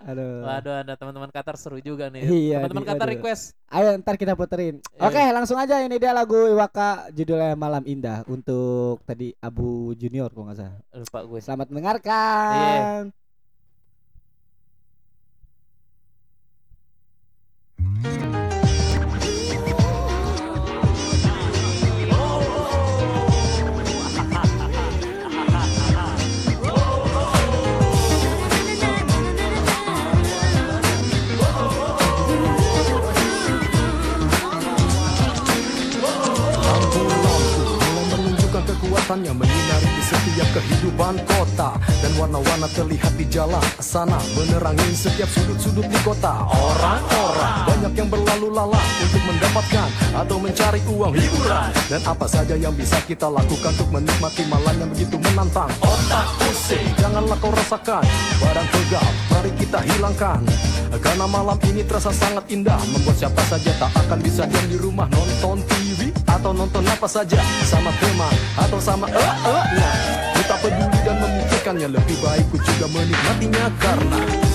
[0.10, 0.41] Aduh.
[0.49, 2.26] Waduh, ada teman-teman Qatar seru juga nih.
[2.26, 3.53] Iya, teman-teman Qatar request.
[3.69, 4.81] Ayo ntar kita puterin.
[4.98, 5.02] Iya.
[5.06, 10.49] Oke langsung aja ini dia lagu Iwaka judulnya Malam Indah untuk tadi Abu Junior kalau
[10.49, 10.81] nggak salah.
[10.98, 11.39] Lupa gue.
[11.39, 13.14] Selamat mendengarkan.
[17.77, 18.40] Lampu-lampu
[39.12, 39.61] 山鸟们
[40.41, 41.77] setiap kehidupan kota.
[42.01, 46.49] Dan warna-warna terlihat di jalan sana menerangi setiap sudut-sudut di kota.
[46.49, 51.69] Orang-orang banyak yang berlalu lalang untuk mendapatkan atau mencari uang hiburan.
[51.85, 55.69] Dan apa saja yang bisa kita lakukan untuk menikmati malam yang begitu menantang.
[55.85, 58.01] Otak pusing, janganlah kau rasakan.
[58.41, 60.41] Barang pegal, mari kita hilangkan.
[60.97, 62.81] Karena malam ini terasa sangat indah.
[62.89, 65.05] Membuat siapa saja tak akan bisa diam di rumah.
[65.13, 67.38] Nonton TV atau nonton apa saja.
[67.61, 70.31] Sama teman atau sama tak peduli dan
[71.72, 74.51] memikirkannya Lebih baik ku juga menikmatinya Karena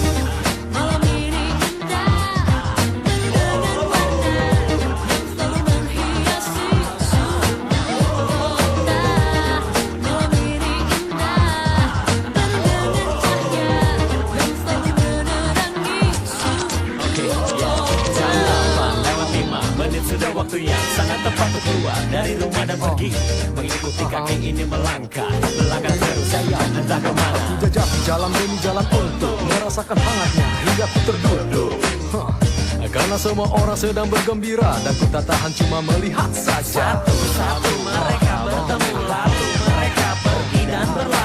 [20.46, 23.10] sudah waktunya Sangat tepat untuk keluar dari rumah dan pergi.
[23.52, 27.40] Mengikuti kaki ini melangkah Melangkah terus saya entah ke mana.
[27.50, 31.72] Ku jajaki jalan demi jalan untuk Merasakan hangatnya hingga ku terduduk.
[32.86, 37.02] Karena semua orang sedang bergembira Dan ku tak tahan cuma melihat saja.
[37.34, 41.15] Satu mereka bertemu Lalu mereka pergi dan berlalu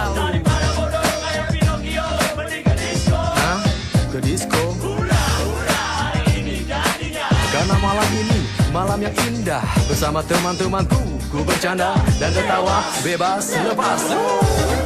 [8.91, 9.63] malam yang indah.
[9.87, 10.99] Bersama teman-temanku
[11.31, 14.03] Ku bercanda dan tertawa Bebas lepas.
[14.11, 14.80] Malam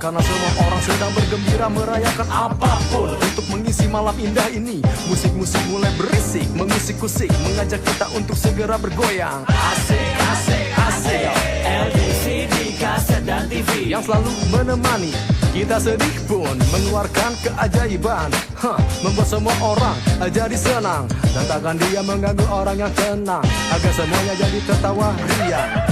[0.00, 3.12] Karena semua orang sedang bergembira merayakan apa pun.
[3.20, 4.80] Untuk mengisi malam indah ini
[5.12, 9.44] Musik-musik mulai berisik, mengisi kusik Mengajak kita untuk segera bergoyang.
[9.44, 11.28] Asik, asik, asik.
[11.68, 15.12] LCD, kaset dan TV Yang selalu menemani
[15.50, 18.30] kita sedih pun mengeluarkan keajaiban.
[18.62, 19.98] Huh, Membuat semua orang
[20.30, 21.10] jadi senang.
[21.34, 23.42] Dan takkan dia mengganggu orang yang tenang.
[23.74, 25.89] Agar semuanya jadi tertawa riang.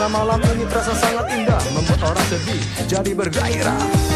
[0.00, 2.56] Karena malam ini terasa sangat indah Membuat orang sedih
[2.88, 4.09] jadi bergairah.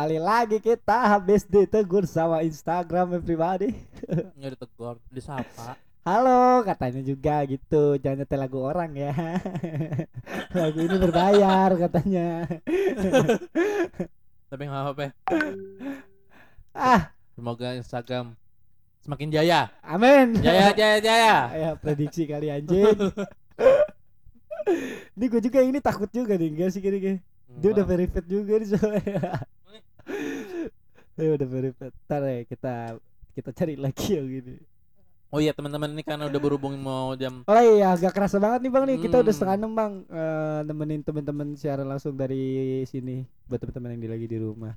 [0.00, 3.68] kembali lagi kita habis ditegur sama Instagram ya, pribadi.
[4.40, 5.76] Nggak ditegur disapa.
[6.08, 8.00] Halo katanya juga gitu.
[8.00, 9.12] Jangan nyetel lagu orang ya.
[10.56, 12.48] Lagu ini berbayar katanya.
[14.48, 15.12] Tapi nggak apa-apa.
[16.72, 17.12] Ah.
[17.36, 18.32] Semoga Instagram
[19.04, 19.68] semakin jaya.
[19.84, 20.40] Amin.
[20.40, 21.36] Jaya jaya jaya.
[21.52, 22.96] Ya prediksi kali anjing.
[25.12, 27.20] Ini gue juga ini takut juga nih gak sih gini-gini
[27.58, 29.20] dia udah verified juga nih soalnya.
[31.20, 31.92] Itu udah beribet.
[32.08, 32.74] Ntar ya kita
[33.36, 34.56] kita cari lagi yang gini.
[35.30, 37.46] Oh iya teman-teman ini karena udah berhubung mau jam.
[37.46, 39.22] Oh iya agak kerasa banget nih bang nih kita hmm.
[39.22, 44.26] udah setengah enam bang uh, nemenin teman-teman siaran langsung dari sini buat teman-teman yang lagi
[44.26, 44.74] di rumah.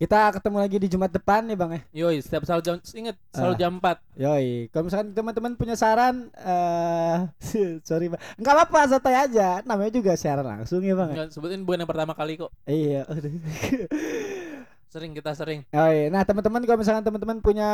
[0.00, 1.80] Kita ketemu lagi di Jumat depan nih bang ya.
[2.04, 6.28] Yoi setiap selalu jam inget selalu uh, jam 4 Yoi kalau misalkan teman-teman punya saran
[6.36, 7.24] uh,
[7.88, 11.08] sorry bang nggak apa-apa santai aja namanya juga siaran langsung ya bang.
[11.08, 11.16] Ya.
[11.24, 12.52] Nggak, sebutin bukan yang pertama kali kok.
[12.68, 13.08] Iya.
[14.90, 15.62] Sering kita sering.
[15.70, 17.68] Yoi, nah teman-teman kalau misalkan teman-teman punya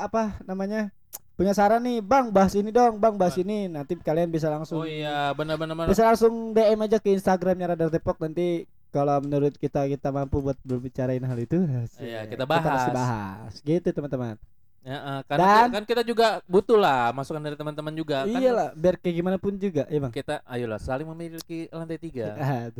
[0.00, 0.88] apa namanya,
[1.34, 3.68] punya saran nih, bang bahas ini dong, bang bahas ini.
[3.68, 5.92] Nanti kalian bisa langsung Oh iya, benar-benar benar.
[5.92, 10.56] bisa langsung DM aja ke Instagramnya Radar Depok nanti kalau menurut kita kita mampu buat
[10.62, 11.60] berbicarain hal itu
[12.00, 12.88] Iya, kita bahas.
[12.90, 14.40] bahas gitu teman-teman
[14.82, 18.34] Ya, eh, karena Dan- kan kita juga butuh lah masukan dari teman-teman juga kan.
[18.34, 22.34] iyalah biar kayak gimana pun juga ya bang Kita ayolah saling memiliki lantai tiga.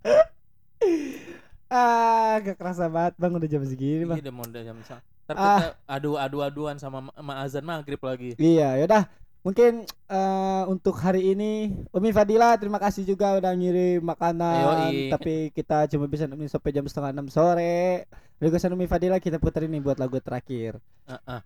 [1.70, 1.78] Aduh.
[1.78, 5.02] ah gak kerasa banget bang udah jam segini bang Ini udah mau udah jam sa-
[5.24, 5.46] Ntar Ah.
[5.54, 8.34] kita adu adu aduan sama ma- azan maghrib lagi.
[8.36, 9.06] iya yaudah
[9.40, 15.08] mungkin eh, untuk hari ini Umi Fadila terima kasih juga udah ngirim makanan Yoi.
[15.08, 18.04] tapi kita cuma bisa nemenin sampai jam setengah enam sore
[18.36, 20.76] Requestan Umi Fadila kita puterin nih buat lagu terakhir
[21.06, 21.40] Heeh.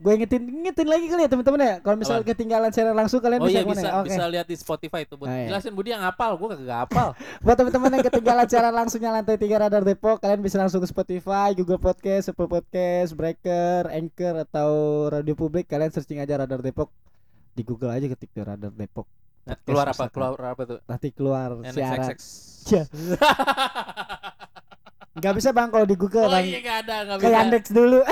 [0.00, 3.52] Gue ingetin ingetin lagi kali ya teman-teman ya kalau misalnya ketinggalan siaran langsung kalian Oh
[3.52, 4.00] bisa iya bisa ya?
[4.00, 5.20] Bisa lihat di Spotify tuh.
[5.20, 5.28] Bud.
[5.28, 5.52] Ah, iya.
[5.52, 7.12] Jelasin Budi yang hafal, gua kagak hafal.
[7.44, 11.52] buat teman-teman yang ketinggalan siaran langsungnya lantai 3 Radar Depok kalian bisa langsung ke Spotify
[11.52, 14.70] Google Podcast Apple Podcast Breaker Anchor atau
[15.12, 16.88] Radio Publik kalian searching aja Radar Depok
[17.52, 19.04] di Google aja ketik tuh Radar Depok
[19.40, 20.04] Nah, Podcast keluar apa?
[20.12, 20.78] Keluar apa tuh?
[20.84, 22.12] nanti keluar siaran
[25.10, 25.18] Ya.
[25.20, 27.34] nggak bisa bang kalau di Google Oh bang iya ada, nggak ke bisa.
[27.34, 27.98] Yandex dulu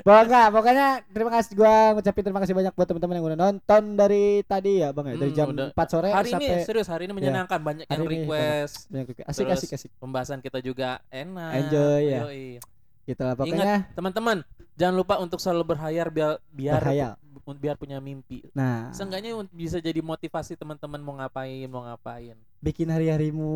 [0.00, 4.24] Pokoknya, pokoknya terima kasih gua ngucapin terima kasih banyak buat teman-teman yang udah nonton dari
[4.42, 5.68] tadi ya Bang ya, dari Hmm, jam udah.
[5.72, 8.88] 4 sore Hari ini sampai serius hari ini menyenangkan banyak yang Hari ini request.
[8.88, 9.90] banyak asik Terus asik asik.
[9.96, 11.50] Pembahasan kita juga enak.
[11.58, 12.20] Enjoy, ya.
[12.24, 12.79] Yoi.
[13.10, 14.46] Gitu lah pokoknya Teman-teman,
[14.78, 17.12] jangan lupa untuk selalu berhayal biar biar berhayal.
[17.50, 18.46] biar punya mimpi.
[18.54, 22.38] Nah, Seenggaknya bisa jadi motivasi teman-teman mau ngapain, mau ngapain.
[22.62, 23.50] bikin hari-harimu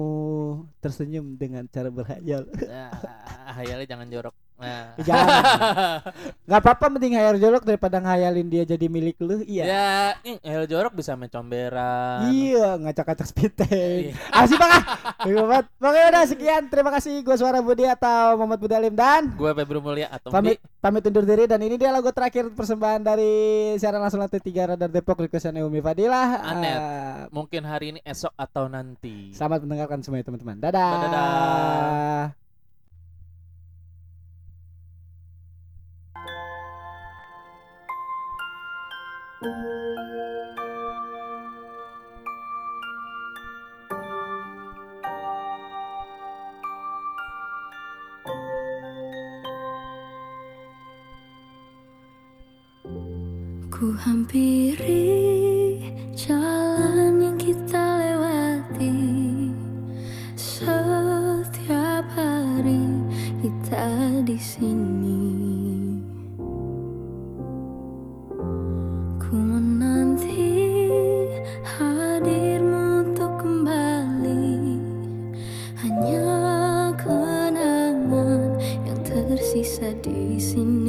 [0.82, 2.42] tersenyum dengan cara berhayal.
[2.58, 2.90] Nah,
[3.62, 4.34] hayalnya jangan jorok.
[4.54, 4.94] Nah.
[5.02, 5.42] Jangan.
[6.46, 9.42] Nggak apa-apa mending hayal jorok daripada ngayalin dia jadi milik lu.
[9.42, 9.64] Iya.
[9.66, 9.90] Ya,
[10.46, 12.30] hayal jorok bisa main comberan.
[12.30, 13.70] Iya, ngacak-ngacak tank.
[13.74, 14.14] Iya.
[14.30, 14.82] Asik banget.
[15.26, 15.66] Terima banget.
[15.76, 16.62] Pokoknya udah sekian.
[16.70, 20.62] Terima kasih gua Suara Budi atau Muhammad Budi Alim dan Gue Febri Mulia atau pamit
[20.78, 23.32] pamit undur diri dan ini dia lagu terakhir persembahan dari
[23.80, 26.44] siaran langsung lantai 3 Radar Depok requestan Umi Fadilah.
[26.44, 26.78] Anet.
[26.78, 29.32] Eh, mungkin hari ini, esok atau nanti.
[29.34, 30.56] selamat mendengarkan semuanya teman-teman.
[30.60, 30.92] Dadah.
[31.08, 32.43] Dadah.
[39.34, 39.50] Ku
[53.98, 55.02] hampiri
[56.14, 57.93] jalan yang kita
[80.34, 80.83] facing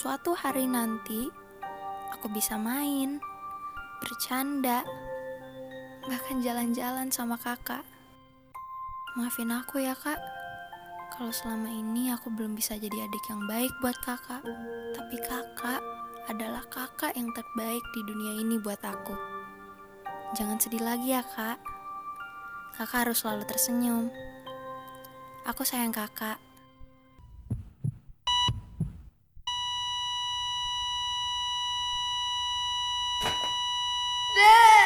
[0.00, 1.28] suatu hari nanti
[2.16, 3.20] aku bisa main,
[4.00, 4.80] bercanda,
[6.08, 7.84] bahkan jalan-jalan sama kakak.
[9.12, 10.16] Maafin aku ya kak,
[11.12, 14.40] kalau selama ini aku belum bisa jadi adik yang baik buat kakak.
[14.96, 15.84] Tapi kakak
[16.32, 19.12] adalah kakak yang terbaik di dunia ini buat aku.
[20.32, 21.60] Jangan sedih lagi ya kak.
[22.80, 24.08] Kakak harus selalu tersenyum.
[25.44, 26.40] Aku sayang kakak.
[34.40, 34.79] Boo!